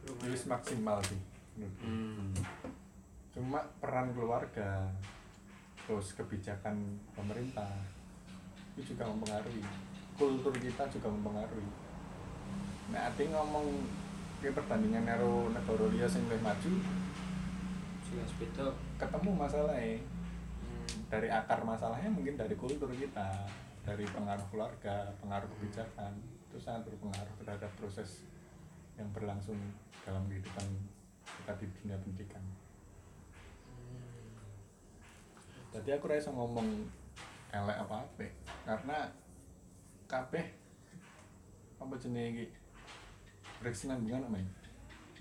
[0.03, 1.21] ya wis maksimal sih
[1.61, 1.71] menurutku.
[1.85, 2.33] hmm.
[3.37, 4.91] cuma peran keluarga
[5.87, 7.71] terus kebijakan pemerintah
[8.75, 9.62] itu juga mempengaruhi
[10.19, 11.71] kultur kita juga mempengaruhi
[12.91, 13.66] nah arti ngomong
[14.39, 16.73] ke perbandingan karo negara liya sing luwih maju
[18.19, 18.66] jelas beda
[18.99, 20.03] ketemu masalahnya.
[20.59, 21.07] Hmm.
[21.07, 23.47] dari akar masalahnya mungkin dari kultur kita
[23.87, 26.19] dari pengaruh keluarga pengaruh kebijakan
[26.51, 28.27] itu sangat berpengaruh terhadap proses
[28.99, 29.55] yang berlangsung
[30.03, 30.66] dalam kehidupan
[31.23, 32.43] kita di dunia pendidikan.
[35.71, 36.91] Jadi aku rasa ngomong
[37.55, 38.27] elek apa apa
[38.66, 38.99] karena
[40.11, 40.47] kabeh
[41.79, 42.47] apa jenis iki?
[43.62, 44.58] Berkesinambungan namanya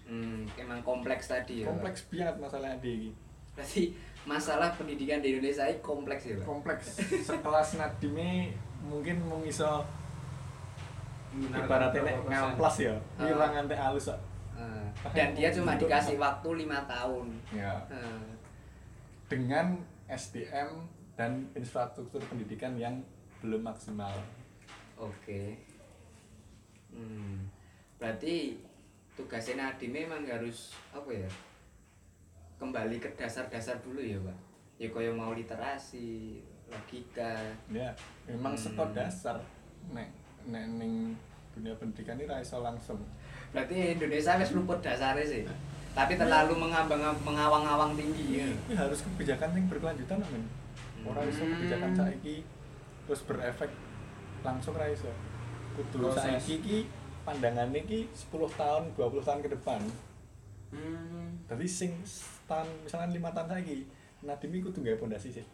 [0.08, 3.12] Hmm, emang kompleks tadi ya kompleks banget masalahnya di iki
[3.58, 3.84] berarti
[4.24, 6.45] masalah pendidikan di Indonesia ini kompleks ya Pak?
[6.45, 6.86] kompleks.
[7.28, 8.55] Sekelas Nadime
[8.88, 9.84] mungkin mau iso
[11.36, 12.95] ibaratnya nek ngamplas ya.
[13.20, 13.28] Ah.
[13.28, 14.20] hilang nganti halus kok
[14.58, 17.30] Eh, dan dia cuma dikasih waktu lima tahun.
[17.53, 17.78] Ya.
[17.93, 18.26] Eh,
[19.30, 19.78] dengan
[20.10, 20.82] SDM
[21.14, 22.97] dan infrastruktur pendidikan yang
[23.45, 24.14] belum maksimal.
[24.97, 25.62] Oke.
[26.88, 27.45] Hmm.
[27.97, 28.58] berarti
[29.18, 31.28] tugasnya Nadiem memang harus apa ya
[32.57, 34.38] kembali ke dasar-dasar dulu ya Pak.
[34.78, 36.38] Ya kaya mau literasi
[36.70, 37.34] logika.
[37.70, 37.89] Ya
[38.30, 38.93] memang Hmm.
[38.93, 39.38] dasar.
[39.89, 40.09] Nek
[40.45, 41.18] nek ning
[41.53, 43.01] dunia pendidikan ini ra iso langsung.
[43.53, 45.43] Berarti Indonesia wis luput dasarnya sih.
[45.97, 48.45] Tapi terlalu mengambang mengawang-awang tinggi ya.
[48.70, 50.45] ini harus kebijakan yang berkelanjutan amin.
[51.01, 51.57] Ora iso Hmm.
[51.57, 52.45] kebijakan saiki
[53.09, 53.72] terus berefek
[54.45, 55.09] langsung ra iso.
[55.74, 56.78] Kudu saiki iki
[57.28, 59.82] pandangan iki 10 tahun 20 tahun ke depan
[60.72, 61.28] hmm.
[61.48, 61.92] Jadi sing
[62.44, 63.88] tahun misalnya lima tahun lagi,
[64.20, 65.46] Nadim iku kudu gawe pondasi sih.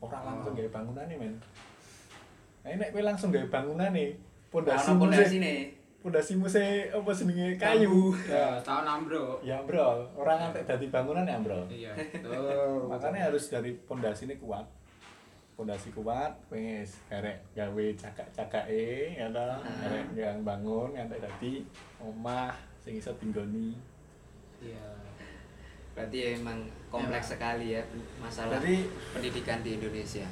[0.00, 0.56] Ora langsung Oh.
[0.56, 1.36] gawe bangunan nih men.
[2.60, 5.58] Nah ini kowe langsung gawe bangunan nih, Ono pondasimu pondasi nih
[6.00, 8.12] pondasimu sih apa senenge kayu.
[8.24, 11.60] ya Ya, tahun ambro ya bro, orang ngantek dadi bangunan ya bro.
[11.66, 11.92] iya
[12.86, 14.64] Makanya harus dari pondasi ini kuat.
[15.54, 21.62] Pondasi kuat, wis karek gawe cakak-cakake ya toh, karek yang bangun ngantek dadi
[22.02, 22.50] omah
[22.82, 23.78] sing iso tinggoni.
[24.58, 24.90] iya.
[25.94, 27.82] Berarti emang kompleks sekali ya
[28.18, 30.26] masalah Jadi pendidikan di Indonesia.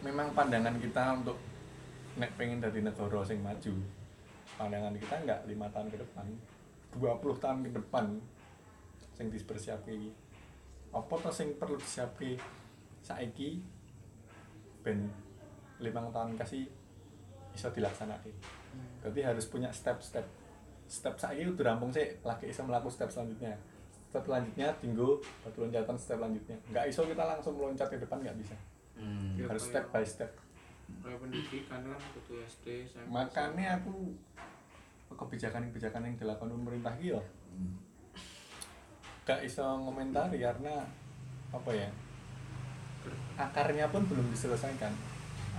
[0.00, 1.36] memang pandangan kita untuk
[2.16, 3.74] nek pengen dari negara sing maju
[4.56, 6.26] pandangan kita enggak lima tahun ke depan
[7.00, 8.06] 20 tahun ke depan
[9.14, 9.92] sing dipersiapke.
[10.94, 12.38] Apa to sing perlu disiapke
[13.02, 13.58] saiki
[14.84, 15.08] ben
[15.80, 16.68] limang tahun kasih
[17.50, 18.30] bisa dilaksanakan.
[19.00, 20.26] Berarti harus punya step-step
[20.84, 21.14] step.
[21.16, 23.56] Saiki udah rampung sih lagi bisa melakukan step selanjutnya.
[24.12, 26.56] Step selanjutnya tinggal batu loncatan step selanjutnya.
[26.70, 28.56] Nggak iso kita langsung meloncat ke depan nggak bisa.
[28.94, 29.34] Hmm.
[29.48, 30.30] Harus step by step.
[30.84, 34.12] kayak pendidikan kan kudu SD SMP makanya aku
[35.16, 37.20] kebijakan-kebijakan yang dilakukan pemerintah gitu
[39.24, 40.84] gak bisa ngomentari karena
[41.48, 41.88] apa ya
[43.34, 44.92] akarnya pun belum diselesaikan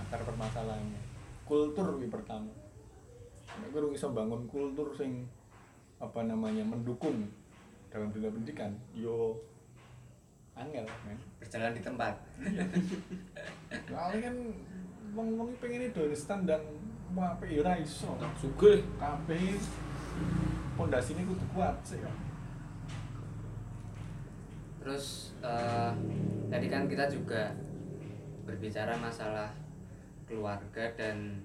[0.06, 1.00] akar permasalahannya.
[1.46, 2.52] Kultur yang pertama.
[3.56, 5.24] Nek kowe bisa bangun kultur sing
[5.96, 7.24] apa namanya mendukung
[7.88, 9.40] dalam dunia pendidikan yo
[10.56, 11.18] angel men.
[11.40, 12.14] Berjalan di tempat.
[13.88, 14.36] Soalnya kan
[15.16, 16.60] wong-wong iki pengen itu instan dan
[17.12, 18.12] mau apa ya ora iso.
[18.20, 18.84] Tak sugih.
[19.00, 19.56] Kabeh
[20.76, 22.00] pondasine kudu kuat sih
[24.86, 25.90] terus eh,
[26.46, 27.50] tadi kan kita juga
[28.46, 29.50] berbicara masalah
[30.24, 31.42] keluarga dan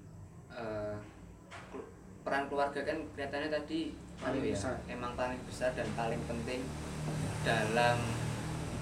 [1.68, 1.88] kelu-
[2.22, 3.80] peran keluarga kan kelihatannya tadi
[4.16, 4.74] Paling ya, besar.
[4.86, 6.62] emang paling besar dan paling penting
[7.42, 7.98] dalam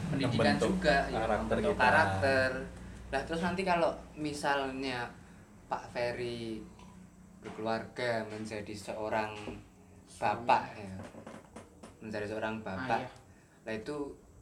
[0.07, 1.81] pendidikan Membentuk juga ya, karakter kita.
[1.81, 2.51] karakter
[3.11, 5.09] nah terus nanti kalau misalnya
[5.67, 6.61] Pak Ferry
[7.41, 9.33] berkeluarga menjadi seorang
[10.13, 10.93] bapak ya
[11.99, 13.13] menjadi seorang bapak Ayah.
[13.61, 13.97] Nah itu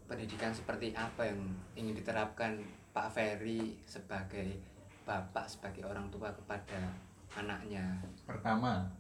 [0.05, 1.39] pendidikan seperti apa yang
[1.75, 2.59] ingin diterapkan
[2.99, 4.59] Pak Ferry sebagai
[5.07, 6.83] bapak sebagai orang tua kepada
[7.31, 7.95] anaknya?
[8.27, 8.91] pertama.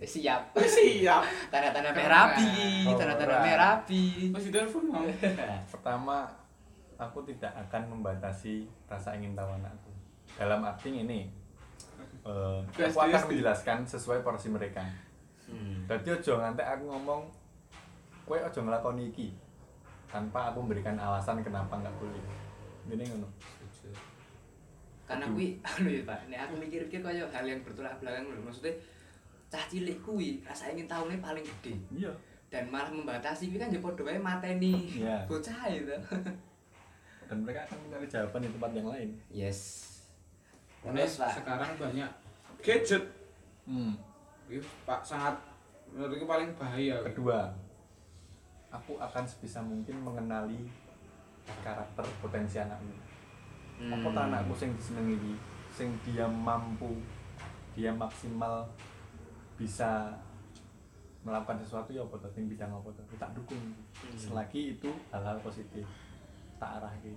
[0.00, 0.56] Eh, siap.
[0.56, 1.20] siap.
[1.52, 4.32] Tanda-tanda merapi, Oh, tanda-tanda merapi.
[4.32, 5.04] masih telepon mau?
[5.76, 6.24] Pertama
[6.96, 9.92] aku tidak akan membatasi rasa ingin tahu anakku.
[10.40, 11.28] Dalam arti ini
[12.24, 14.80] eh, Gas, aku akan menjelaskan sesuai porsi mereka.
[15.52, 15.84] Hmm.
[15.84, 17.28] jadi ojo ngantek aku ngomong
[18.24, 19.36] kue ojo ngelakoni iki?
[20.08, 22.41] Tanpa aku memberikan alasan kenapa nggak boleh
[22.88, 23.28] ini ngono
[25.02, 28.38] Karena kui anu ya Pak, nek aku mikir-mikir kayak hal yang bertolak belakang lho.
[28.40, 28.72] Maksudnya
[29.52, 32.08] cah cilik kuwi rasa ingin tahunya paling gede iya
[32.48, 35.20] dan malah membatasi kuwi kan ya padha wae mateni Iya.
[35.28, 35.92] bocah itu
[37.28, 39.60] dan mereka akan mencari jawaban di tempat yang lain yes
[40.80, 42.10] Ini terus pak sekarang banyak
[42.64, 43.04] gadget.
[43.68, 43.92] hmm.
[44.48, 45.36] Itu Pak sangat
[45.92, 46.96] menurutku paling bahaya.
[47.04, 47.52] kedua
[48.72, 50.64] aku akan sebisa mungkin mengenali
[51.62, 52.94] karakter potensi anakmu.
[53.82, 53.98] Hmm.
[53.98, 55.34] apa anakku sing disenengi iki
[55.74, 57.02] sing dia mampu
[57.74, 58.68] dia maksimal
[59.58, 60.12] bisa
[61.22, 63.62] melakukan sesuatu ya apa ting bidang apa tuh tak dukung.
[63.94, 64.18] Hmm.
[64.18, 65.86] selagi itu hal-hal positif
[66.62, 67.14] tak arahke.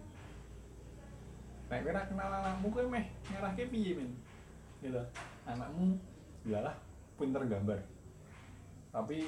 [1.65, 4.09] Nek kowe ora kenal anakmu kowe meh ngarahke piye men?
[4.81, 5.01] Gitu.
[5.49, 5.97] Anakmu
[6.45, 6.73] iyalah
[7.17, 7.79] pinter gambar.
[8.93, 9.25] Tapi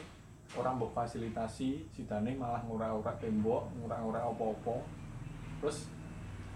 [0.56, 4.80] orang mbok fasilitasi sidane malah ngura-ura tembok ngura-ura apa-apa
[5.60, 5.91] terus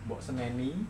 [0.08, 0.88] mbok seneni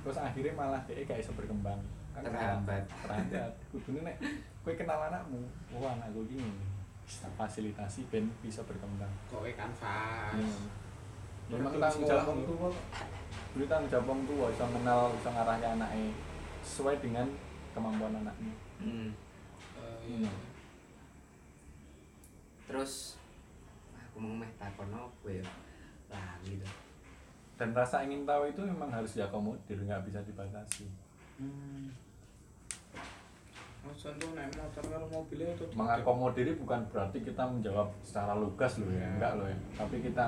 [0.00, 1.82] terus akhirnya malah dia gak bisa berkembang
[2.14, 2.82] kan Terhambat.
[3.02, 4.16] terhambat kudune nek
[4.62, 5.42] kowe kenal anakmu
[5.74, 6.64] oh anakku iki ngene
[7.02, 10.32] bisa fasilitasi ben bisa berkembang Kowe kanvas.
[10.32, 10.66] Hmm.
[11.46, 12.70] memang tanggung jawab wong tua
[13.54, 16.06] dulu tanggung jawab wong tua bisa kenal bisa ngarahke anaknya
[16.62, 17.26] sesuai dengan
[17.74, 19.08] kemampuan anaknya Hmm.
[19.76, 20.28] Eh, iya.
[20.28, 20.55] Hmm.
[22.76, 23.16] Terus
[23.90, 25.44] aku mau meh takon apa ya?
[26.06, 26.72] Lali tuh
[27.56, 30.84] dan rasa ingin tahu itu memang harus diakomodir nggak bisa dibatasi.
[31.40, 31.88] Hmm.
[33.80, 38.90] Oh, contoh naik motor karo mobilnya itu mengakomodir bukan berarti kita menjawab secara lugas loh
[38.90, 39.08] ya Ya.
[39.10, 39.58] enggak loh ya.
[39.72, 40.24] Tapi kita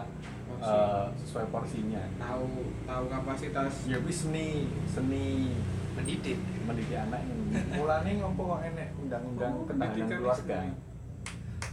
[0.46, 0.72] Porsi.
[0.72, 2.02] eh, sesuai porsinya.
[2.16, 2.48] Tahu
[2.86, 3.72] tahu kapasitas.
[3.84, 5.52] Ya wis seni seni.
[5.92, 6.38] Mendidik.
[6.64, 7.34] Mendidik anak ini
[7.74, 10.56] mulane ngopo kok enek undang-undang Oh, ketahanan keluarga?
[10.62, 10.70] seni.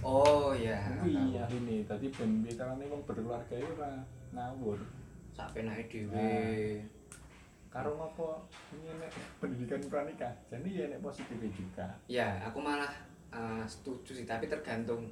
[0.06, 3.92] Oh ya kuwi ahline dadi ben bicarane wong berkeluarga ya ora
[4.32, 4.78] ngawur.
[5.34, 6.78] Sampai naik dewe Nah.
[7.74, 8.46] karo ngopo?
[8.72, 10.32] Ini enek pendidikan pranikah?
[10.48, 11.88] Jadi ya enek positifnya juga.
[12.06, 12.94] Ya aku malah
[13.34, 15.10] eh, setuju sih tapi tergantung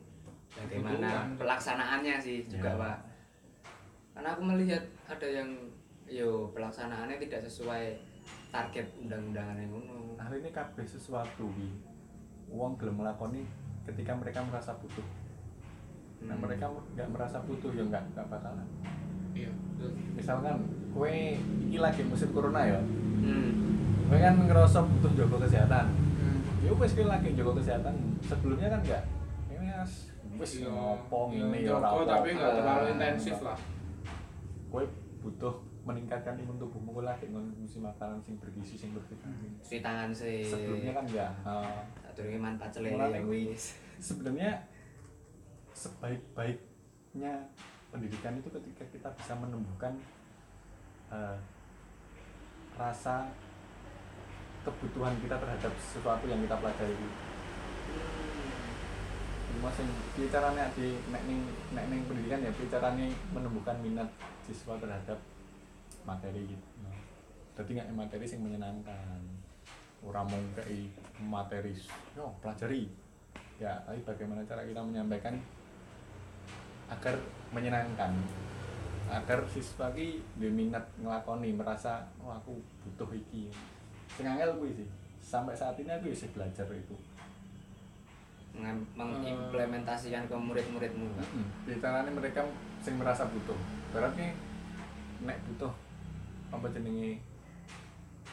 [0.54, 2.80] bagaimana pelaksanaannya sih juga Ya.
[2.80, 2.98] pak.
[4.14, 5.50] Karena aku melihat ada yang
[6.06, 7.98] yo pelaksanaannya tidak sesuai
[8.48, 10.14] target undang-undangan yang ngono.
[10.16, 11.50] Hari ini kabeh sesuatu
[12.48, 13.41] uang gelem melakoni
[13.84, 15.06] ketika mereka merasa butuh.
[16.24, 16.44] Nah Hmm.
[16.44, 18.68] mereka nggak merasa butuh ya nggak nggak bakalan.
[19.34, 19.92] Iya betul.
[20.16, 20.56] Misalkan
[20.94, 22.80] kue ini lagi musim corona ya?
[23.24, 23.52] Hmm.
[24.08, 25.86] kue kan ngerasa butuh jaga kesehatan.
[25.92, 26.40] Hmm.
[26.64, 27.96] ya wes kue lagi jaga kesehatan.
[28.24, 29.04] Sebelumnya kan enggak
[29.52, 29.94] ini wes
[30.40, 31.78] wes Iya, ngopong iya, ini ya
[32.08, 33.58] tapi nggak terlalu intensif lah.
[34.72, 34.84] Kue
[35.20, 36.90] butuh meningkatkan imun tubuhmu.
[36.92, 40.44] Kue lagi konsumsi makanan sing bergizi sing bervitamin cuci tangan sih.
[40.44, 43.76] Sebelumnya kan enggak Eh, Aturnya manfaat celele wis.
[44.00, 44.64] sebenarnya
[45.74, 47.34] sebaik-baiknya
[47.90, 49.94] pendidikan itu ketika kita bisa menumbuhkan
[51.10, 51.38] eh,
[52.74, 53.30] rasa
[54.64, 56.96] kebutuhan kita terhadap sesuatu yang kita pelajari.
[56.96, 57.10] Itu.
[59.54, 64.10] Cuma sing bicaranya di nek ning nek ning pendidikan ya bicaranya menumbuhkan minat
[64.42, 65.20] siswa terhadap
[66.04, 66.68] materi gitu.
[66.82, 66.95] Nah,
[67.54, 69.20] Jadi nggak materi yang menyenangkan.
[70.04, 71.72] Orang mau kayak materi,
[72.12, 72.91] yo pelajari.
[73.56, 75.39] Ya, tapi bagaimana cara kita menyampaikan
[76.91, 77.16] agar
[77.49, 78.12] menyenangkan
[79.08, 83.47] agar siswa ki minat ngelakoni merasa oh aku butuh iki
[84.10, 84.88] sing angel kuwi sih
[85.20, 86.95] sampai saat ini aku bisa belajar itu
[88.54, 91.28] Mengem- mengimplementasikan ke murid-muridmu Pak.
[91.66, 92.45] bicaranya mereka
[92.80, 93.58] sing merasa butuh
[93.89, 94.34] berarti
[95.26, 95.74] nek butuh
[96.54, 97.18] apa jenenge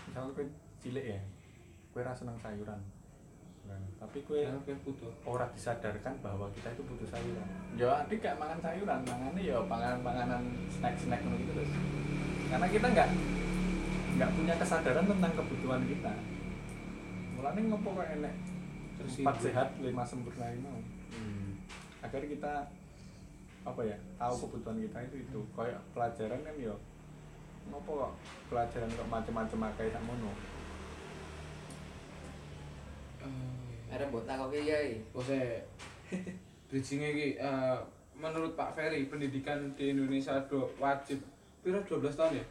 [0.06, 0.44] misalnya kowe
[0.84, 1.20] cilik ya
[1.90, 2.80] kowe ra seneng sayuran
[3.70, 7.46] Nah, tapi kowe ya oke butuh ora disadarkan bahwa kita itu butuh sayuran.
[7.78, 10.42] Ya adik gak mangan sayuran, mangannya ya panganan-panganan
[10.72, 11.70] snack-snack ngono gitu terus.
[12.50, 13.08] Karena kita nggak
[14.18, 16.12] nggak punya kesadaran tentang kebutuhan kita.
[17.38, 18.34] Mulane ngopo kok enek
[19.00, 20.80] Terus empat sehat lima sempurna ini mau.
[21.14, 21.56] Hmm.
[22.02, 22.52] Agar kita
[23.60, 26.74] apa ya tahu kebutuhan kita itu itu kayak pelajaran kan ya
[27.70, 28.12] ngopo kok
[28.50, 30.30] pelajaran kok macam-macam kayak sakmono.
[33.22, 35.02] Eh, Ada buat takoke kiai.
[35.14, 35.62] Oh saya
[36.70, 37.78] bridging iki eh,
[38.18, 41.22] menurut Pak Ferry pendidikan di Indonesia do wajib
[41.62, 42.44] pira 12 tahun ya?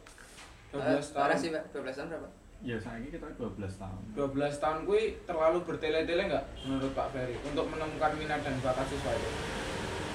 [0.72, 1.20] 12 tahun.
[1.20, 2.28] Parah sih Pak, 12 tahun berapa?
[2.60, 4.00] Ya saat ini kita 12 tahun.
[4.12, 9.12] 12 tahun kuwi terlalu bertele-tele nggak menurut Pak Ferry untuk menemukan minat dan bakat siswa
[9.16, 9.30] itu?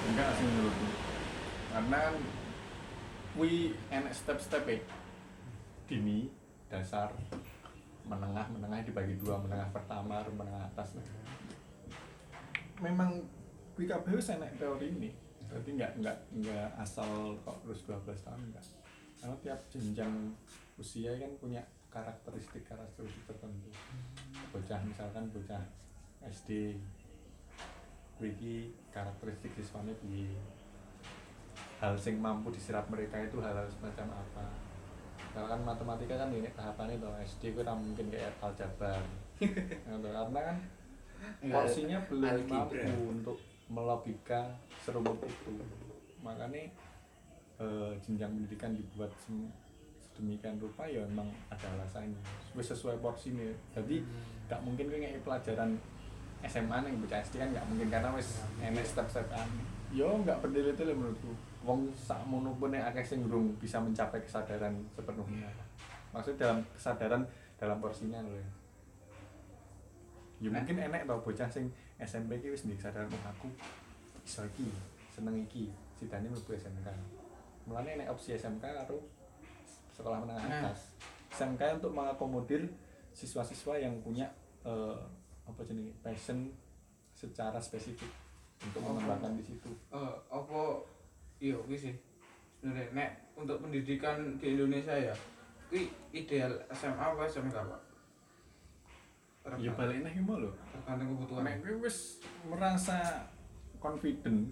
[0.06, 0.88] enggak sih menurutku
[1.74, 2.00] karena
[3.36, 4.80] kui enak step-step e.
[5.92, 6.32] dini
[6.72, 7.12] dasar
[8.08, 10.96] menengah menengah dibagi dua menengah pertama menengah atas.
[12.80, 13.28] Memang
[13.76, 15.12] kui kabeh wis teori ini.
[15.52, 18.66] Berarti enggak enggak enggak asal kok terus 12 tahun enggak
[19.20, 20.14] karena tiap jenjang
[20.80, 21.62] usia kan punya
[21.92, 23.68] karakteristik karakteristik tertentu.
[24.56, 25.64] Bocah misalkan bocah
[26.24, 26.80] SD
[28.16, 28.56] kuwi iki
[28.96, 30.32] karakteristik siswane piye
[31.80, 34.46] hal sing mampu diserap mereka itu hal-hal semacam apa.
[35.36, 39.02] Kalau kan matematika kan ini tahapannya tuh SD itu kan mungkin kayak aljabar.
[39.36, 40.58] Gitu, karena kan
[41.44, 45.52] porsinya belum mampu untuk melogika serumit itu.
[46.24, 46.72] Makanya
[47.60, 52.16] eh, jenjang pendidikan dibuat sedemikian rupa ya emang ada alasannya.
[52.56, 53.44] Wis sesuai porsinya.
[53.76, 54.00] Jadi
[54.48, 55.76] gak mungkin gue ngeki pelajaran
[56.48, 59.26] SMA nih bocah SD kan gak mungkin karena wis enek step-step
[59.96, 61.34] yo gak berdiri-diri menurutku
[61.66, 65.50] wong sak pun yang akeh sing durung bisa mencapai kesadaran sepenuhnya.
[66.14, 67.22] Maksudnya dalam kesadaran
[67.58, 68.50] dalam porsinya loh ya.
[70.46, 73.48] Ya mungkin enek tau bocah sing SMP ki wis ndek kesadaran oh aku
[74.22, 74.68] iso iki
[75.10, 76.88] seneng iki sidane mlebu SMK
[77.66, 79.00] mulane enek opsi SMK karo
[79.96, 80.60] sekolah menengah Nah.
[80.70, 80.92] atas.
[81.32, 82.68] SMK untuk mengakomodir
[83.16, 84.28] siswa-siswa yang punya
[84.68, 84.98] eh,
[85.48, 86.52] apa jenenge passion
[87.16, 88.12] secara spesifik
[88.60, 89.72] untuk mengembangkan di situ.
[89.92, 90.60] Eh apa
[91.40, 91.96] iya kuwi sih.
[92.60, 95.16] Sebenarnya nek untuk pendidikan di Indonesia ya
[95.70, 97.82] kuwi ideal SMA apa SMK Pak?
[99.62, 100.52] Ya balik nih mau lho.
[100.74, 101.46] Tergantung kebutuhan.
[101.46, 103.30] Nek kowe wis merasa
[103.78, 104.50] confident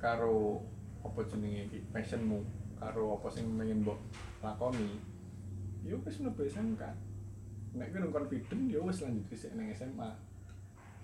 [0.00, 0.64] karo
[1.04, 2.40] apa jenenge iki passionmu
[2.80, 4.00] karo apa sing pengen mbok
[4.40, 4.96] lakoni
[5.84, 6.82] ya wis mlebu SMK
[7.76, 10.10] nek urung confident ya wis lanjut ke nang SMA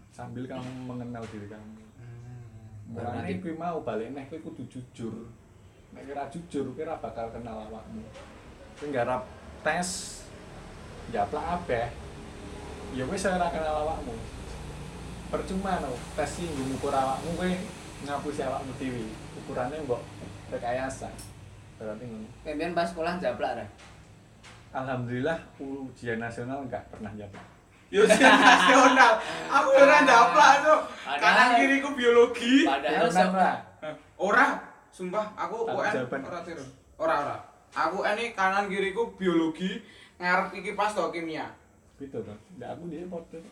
[0.08, 1.89] sambil kamu mengenal diri kamu
[2.90, 5.14] mulane Berarti- kowe mau balik neh kowe kudu jujur.
[5.94, 8.02] Nek ora jujur kowe ora bakal kenal awakmu.
[8.78, 9.22] Kowe nggarap
[9.62, 10.20] tes
[11.14, 11.86] japlak abeh.
[12.98, 14.14] Ya wis ora kenal awakmu.
[15.30, 17.50] Percuma no tes sih nggo ngukur awakmu kowe
[18.02, 19.06] ngapusi awakmu dhewe.
[19.38, 20.02] Ukurannya mbok
[20.50, 21.06] rekayasa.
[21.78, 22.26] Berarti ngono.
[22.42, 23.66] Kembian pas sekolah jablak ra.
[24.70, 27.42] alhamdulillah ujian nasional enggak pernah japlak
[27.90, 29.18] Yo ujian nasional.
[29.50, 30.80] Aku ora ndaplak tuh.
[31.18, 32.62] Kanan kiriku biologi.
[32.62, 33.10] Padahal?
[33.82, 34.46] Eh, Ora,
[34.94, 36.64] sumpah aku UN ora tiru.
[36.94, 37.36] Ora ora.
[37.70, 39.82] Aku ini kanan kiriku biologi,
[40.18, 41.50] ngarep iki pas to kimia.
[42.00, 43.44] gitu tuh nggak aku dia enggak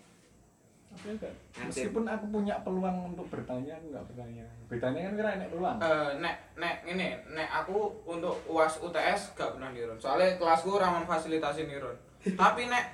[0.88, 5.76] Nanti- meskipun aku punya peluang untuk bertanya aku nggak bertanya bedanya kan kira enak peluang
[5.84, 10.00] Eh nek nek ini nek aku untuk UAS UTS gak pernah nirun.
[10.00, 11.92] Soalnya kelasku ora memfasilitasi nirun.
[12.40, 12.84] Tapi nek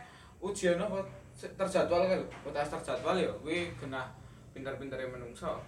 [0.42, 4.07] ujian apa terjadwal kan UTS terjadwal ya kuwi genah
[4.55, 5.59] pinter-pintere menungso.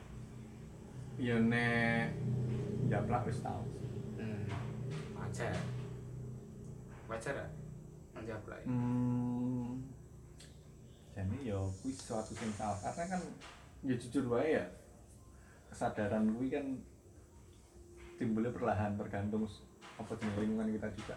[1.16, 2.12] ya nek
[2.92, 3.64] japlak wis tau
[4.16, 4.44] Hmm.
[5.16, 5.52] Wajar.
[7.08, 7.46] Wajar ya?
[8.26, 8.60] Lah.
[8.68, 9.80] hmm
[11.16, 13.22] jadi ya kuwi sesuatu yang salah karena kan
[13.80, 14.64] ya jujur wae ya
[15.72, 16.76] kesadaran kuwi kan
[18.20, 19.48] timbulnya perlahan tergantung
[19.96, 21.16] apa jenis lingkungan kita juga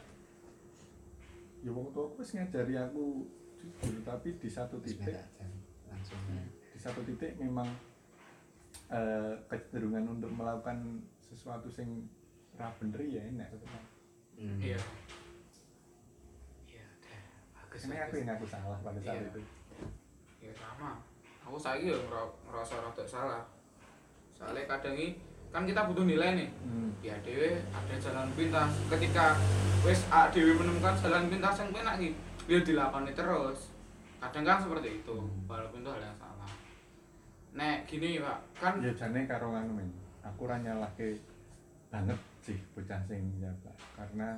[1.60, 3.28] ya wong tua wis ngajari aku
[3.60, 5.16] jujur tapi di satu titik
[5.86, 6.20] langsung.
[6.72, 7.68] di satu titik memang
[8.90, 10.80] eh, kecenderungan untuk melakukan
[11.20, 12.08] sesuatu sing
[12.56, 13.70] ra bener ya enak tetep.
[14.36, 14.58] Hmm.
[14.58, 14.80] Iya.
[16.66, 16.86] Iya.
[17.56, 17.82] Bagus.
[17.86, 19.30] Ini aku yang aku salah pada saat Iya.
[19.30, 19.42] itu.
[20.42, 21.04] Ya sama.
[21.44, 23.44] Aku saiki ya ngera- ngerasa rada salah.
[24.34, 26.50] Soalnya kadang ini kan kita butuh nilai nih.
[26.64, 26.90] Hmm.
[27.02, 28.72] Ya dewe ada jalan pintas.
[28.88, 29.36] Ketika
[29.82, 32.12] wis A dewe menemukan jalan pintas yang penak iki,
[32.50, 33.70] ya dilakoni terus.
[34.20, 35.48] Kadang kan seperti itu, Hmm.
[35.48, 36.50] walaupun itu hal yang salah.
[37.50, 39.90] Nek gini, Pak, kan Ya jane karo nganu men.
[40.26, 41.16] Aku ora nyalahke
[41.90, 44.38] banget sih bocah sing nyapa karena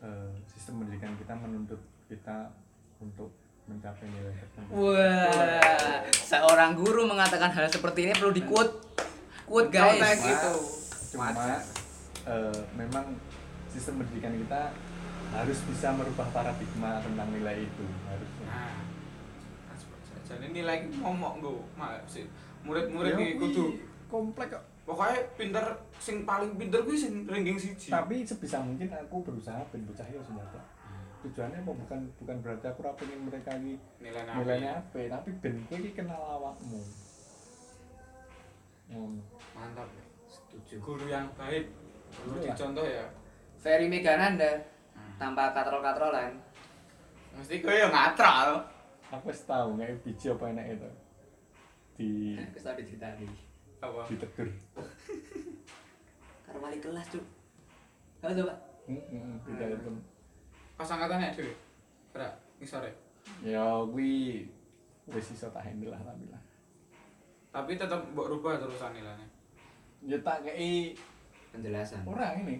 [0.00, 2.52] eh, sistem pendidikan kita menuntut kita
[3.00, 3.32] untuk
[3.64, 4.68] mencapai nilai tertentu.
[4.76, 8.76] Wah, seorang guru mengatakan hal seperti ini perlu di quote.
[9.48, 9.96] Quote guys.
[9.96, 10.54] Cuma- gitu.
[11.16, 11.26] Cuma
[12.24, 13.16] eh, memang
[13.68, 14.60] sistem pendidikan kita
[15.34, 18.46] harus bisa merubah paradigma tentang nilai itu harusnya.
[18.46, 18.78] Nah,
[19.64, 20.22] kan seperti saja.
[20.32, 22.30] Jadi nilai momok nggo, maaf sih.
[22.62, 23.64] Murid-murid Ya, kudu
[24.06, 24.64] komplek kok.
[24.84, 25.64] pokoknya pinter
[25.96, 27.88] sing paling pinter kuwi sing ranking siji.
[27.88, 30.60] tapi sebisa mungkin aku berusaha ben bocah yo senjata
[31.20, 35.56] tujuannya apa bukan bukan berarti aku ora pengen mereka iki nilai nilainya apa tapi ben
[35.64, 36.84] kowe iki kenal awakmu
[38.86, 40.04] ngono mantap ya.
[40.28, 40.74] Setuju.
[40.78, 41.64] Guru yang baik
[42.12, 42.52] perlu Iya.
[42.52, 43.06] dicontoh ya.
[43.56, 44.68] Ferry Megananda Hmm.
[45.14, 46.32] Tanpa katrol-katrolan.
[47.34, 48.62] Mesti kowe ya ngatral.
[49.06, 50.90] aku wis tau nggak biji apa enak itu
[51.94, 52.08] di
[52.50, 53.30] Wis tau diceritain.
[53.78, 54.02] Apa?
[54.06, 54.48] ditegur
[56.42, 57.24] Karo wali kelas, Cuk.
[58.20, 58.54] Halo, coba.
[58.86, 59.90] hmm, hmm, tidak itu
[60.74, 61.52] Pas angkatannya dhewe.
[62.10, 62.90] Berak, ngisore.
[63.40, 64.44] ya kuwi
[65.06, 66.42] wis iso tak handle lah tapi lah
[67.48, 69.26] Tapi tetap mbok rubah terusan nilainya.
[70.02, 70.92] ya tak kei
[71.48, 72.02] Penjelasan.
[72.04, 72.56] orang ini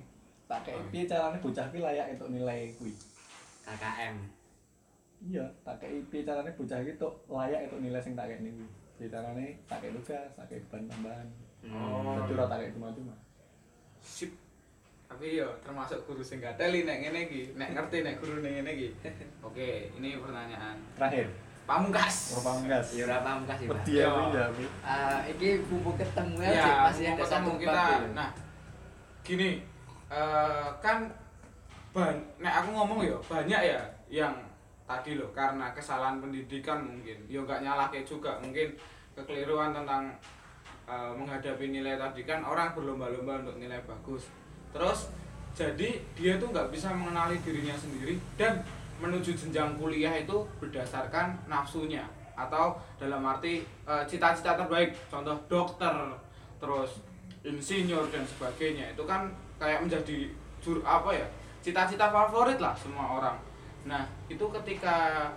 [0.56, 0.86] Oh.
[0.88, 2.92] piye carane bocah ki layak untuk nilai kuwi
[3.62, 4.16] KKM.
[5.24, 8.52] iya tak kayak piye carane bocah iki tok layak itu nilai sing tak kayak nih
[8.94, 11.28] piye carane tak kayak tugas tak kayak beban tambahan
[11.64, 12.20] Oh.
[12.20, 13.16] ora tak kayak cuma-cuma
[13.98, 14.36] sip
[15.04, 18.70] tapi yo termasuk guru sing gateli nek ngene iki nek ngerti nek guru nek ngene
[18.70, 18.88] iki
[19.46, 21.32] oke ini pertanyaan terakhir
[21.64, 22.86] pamungkas Ora pamungkas.
[22.92, 23.24] Ya ora.
[23.56, 24.04] Wedi Iya.
[24.04, 24.64] aku ya, Pi.
[24.84, 27.98] Ah, iki bumbu ketemu ya, ya masih mau ada ketemu satu kita ya.
[28.12, 28.30] nah
[29.24, 29.50] gini
[30.14, 31.10] eh, kan
[31.90, 34.34] ban nek aku ngomong ya banyak ya yang
[34.84, 37.18] tadi loh karena kesalahan pendidikan mungkin.
[37.26, 38.76] Yo nggak nyalahke juga mungkin
[39.18, 40.14] kekeliruan tentang
[40.86, 44.30] eh, menghadapi nilai tadi kan orang berlomba-lomba untuk nilai bagus.
[44.70, 45.10] Terus
[45.54, 48.58] jadi dia tuh nggak bisa mengenali dirinya sendiri dan
[48.98, 52.06] menuju jenjang kuliah itu berdasarkan nafsunya.
[52.34, 55.94] Atau dalam arti eh, cita-cita terbaik contoh dokter
[56.58, 57.00] terus
[57.46, 58.92] insinyur dan sebagainya.
[58.92, 59.30] Itu kan
[59.64, 60.28] kayak menjadi
[60.60, 61.26] jur apa ya
[61.64, 63.36] cita-cita favorit lah semua orang.
[63.88, 65.32] Nah itu ketika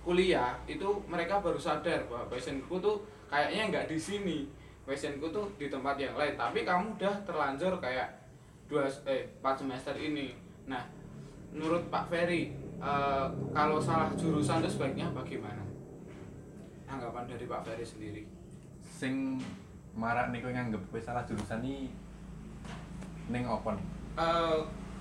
[0.00, 4.38] kuliah itu mereka baru sadar bahwa passionku tuh kayaknya nggak di sini.
[4.88, 6.32] Passionku tuh di tempat yang lain.
[6.32, 8.08] Tapi kamu udah terlanjur kayak
[8.64, 10.32] dua eh empat semester ini.
[10.64, 10.80] Nah
[11.52, 15.60] menurut Pak Ferry eh, kalau salah jurusan itu sebaiknya bagaimana?
[16.88, 18.24] Anggapan dari Pak Ferry sendiri.
[18.80, 19.36] Sing
[19.92, 21.92] marak nih kowe nganggep salah jurusan nih
[23.28, 23.84] ning opo nih?
[24.16, 24.58] eh,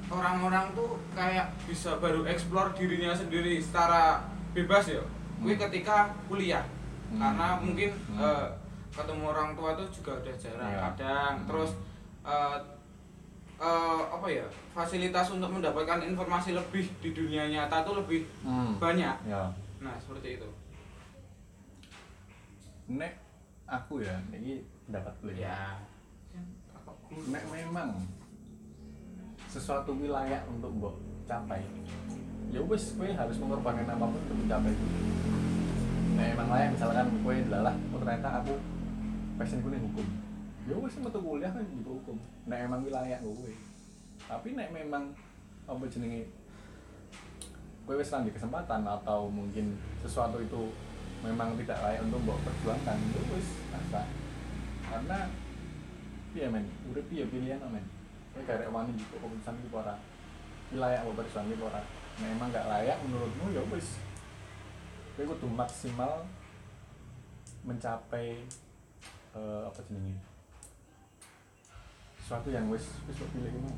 [0.07, 4.21] orang-orang tuh kayak bisa baru explore dirinya sendiri secara
[4.53, 5.01] bebas ya.
[5.37, 5.53] Hmm.
[5.53, 6.65] ketika kuliah.
[7.09, 7.17] Hmm.
[7.17, 8.19] Karena mungkin Hmm.
[8.19, 8.47] eh,
[8.89, 10.79] ketemu orang tua tuh juga udah jarang Iya.
[10.91, 11.33] kadang.
[11.35, 11.45] Hmm.
[11.45, 11.71] Terus
[12.23, 12.57] eh,
[13.57, 14.45] eh, apa ya?
[14.71, 18.77] Fasilitas untuk mendapatkan informasi lebih di dunia nyata tuh lebih Hmm.
[18.77, 19.15] banyak.
[19.25, 19.49] Ya.
[19.77, 20.49] Nah, seperti itu.
[22.87, 23.13] Nek
[23.65, 25.77] aku ya, ini pendapatku ya.
[26.33, 26.41] Ya.
[27.27, 27.97] Nek memang
[29.47, 30.95] sesuatu wilayah untuk mbok
[31.27, 31.63] capai,
[32.51, 34.73] ya wis kowe harus mengorbankan apa pun untuk mencapai.
[36.17, 38.53] Nek emang layak misalkan kowe adalah oh ternyata aku
[39.39, 40.07] passionku ning hukum.
[40.67, 42.17] Ya wis metu kuliah kan di hukum.
[42.47, 43.51] Nek emang wilayah kowe.
[44.27, 45.15] Tapi nek memang
[45.67, 46.27] apa jenenge
[47.87, 50.71] kowe wis di kesempatan atau mungkin sesuatu itu
[51.23, 54.05] memang tidak layak untuk mbok perjuangkan itu wis asa
[54.85, 55.27] karena
[56.31, 57.81] piye men urip piye pilihan men
[58.37, 59.95] kowe gak wani kok keputusan iki apa ora
[60.67, 61.81] Iki layak mbok perjuangkan apa ora
[62.17, 63.97] Nek emang gak layak menurutmu ya wis
[65.17, 66.21] kowe kudu maksimal
[67.65, 68.45] mencapai
[69.33, 70.21] eh, apa jenenge
[72.21, 73.73] sesuatu yang wis wis pilih ngono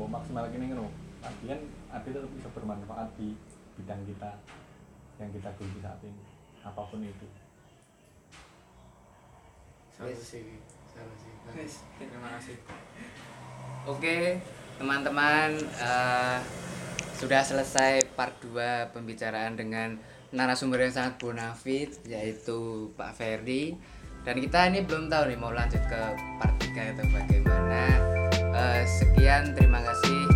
[0.00, 0.88] mbok maksimal gini ngono
[1.20, 1.60] artian
[1.92, 3.36] arti tetap bisa bermanfaat di
[3.76, 4.32] bidang kita
[5.20, 6.24] yang kita geluti saat ini
[6.64, 7.28] apa pun itu
[9.92, 10.58] Solusi.
[10.88, 11.30] Solusi.
[12.00, 12.56] Terima kasih.
[13.82, 14.38] Oke,
[14.78, 16.38] teman-teman eh,
[17.18, 19.98] sudah selesai part 2 pembicaraan dengan
[20.30, 23.74] narasumber yang sangat bonafit yaitu Pak Ferdi.
[24.22, 26.02] Dan kita ini belum tahu nih mau lanjut ke
[26.38, 27.82] part 3 atau bagaimana.
[28.54, 30.30] Eh, sekian terima kasih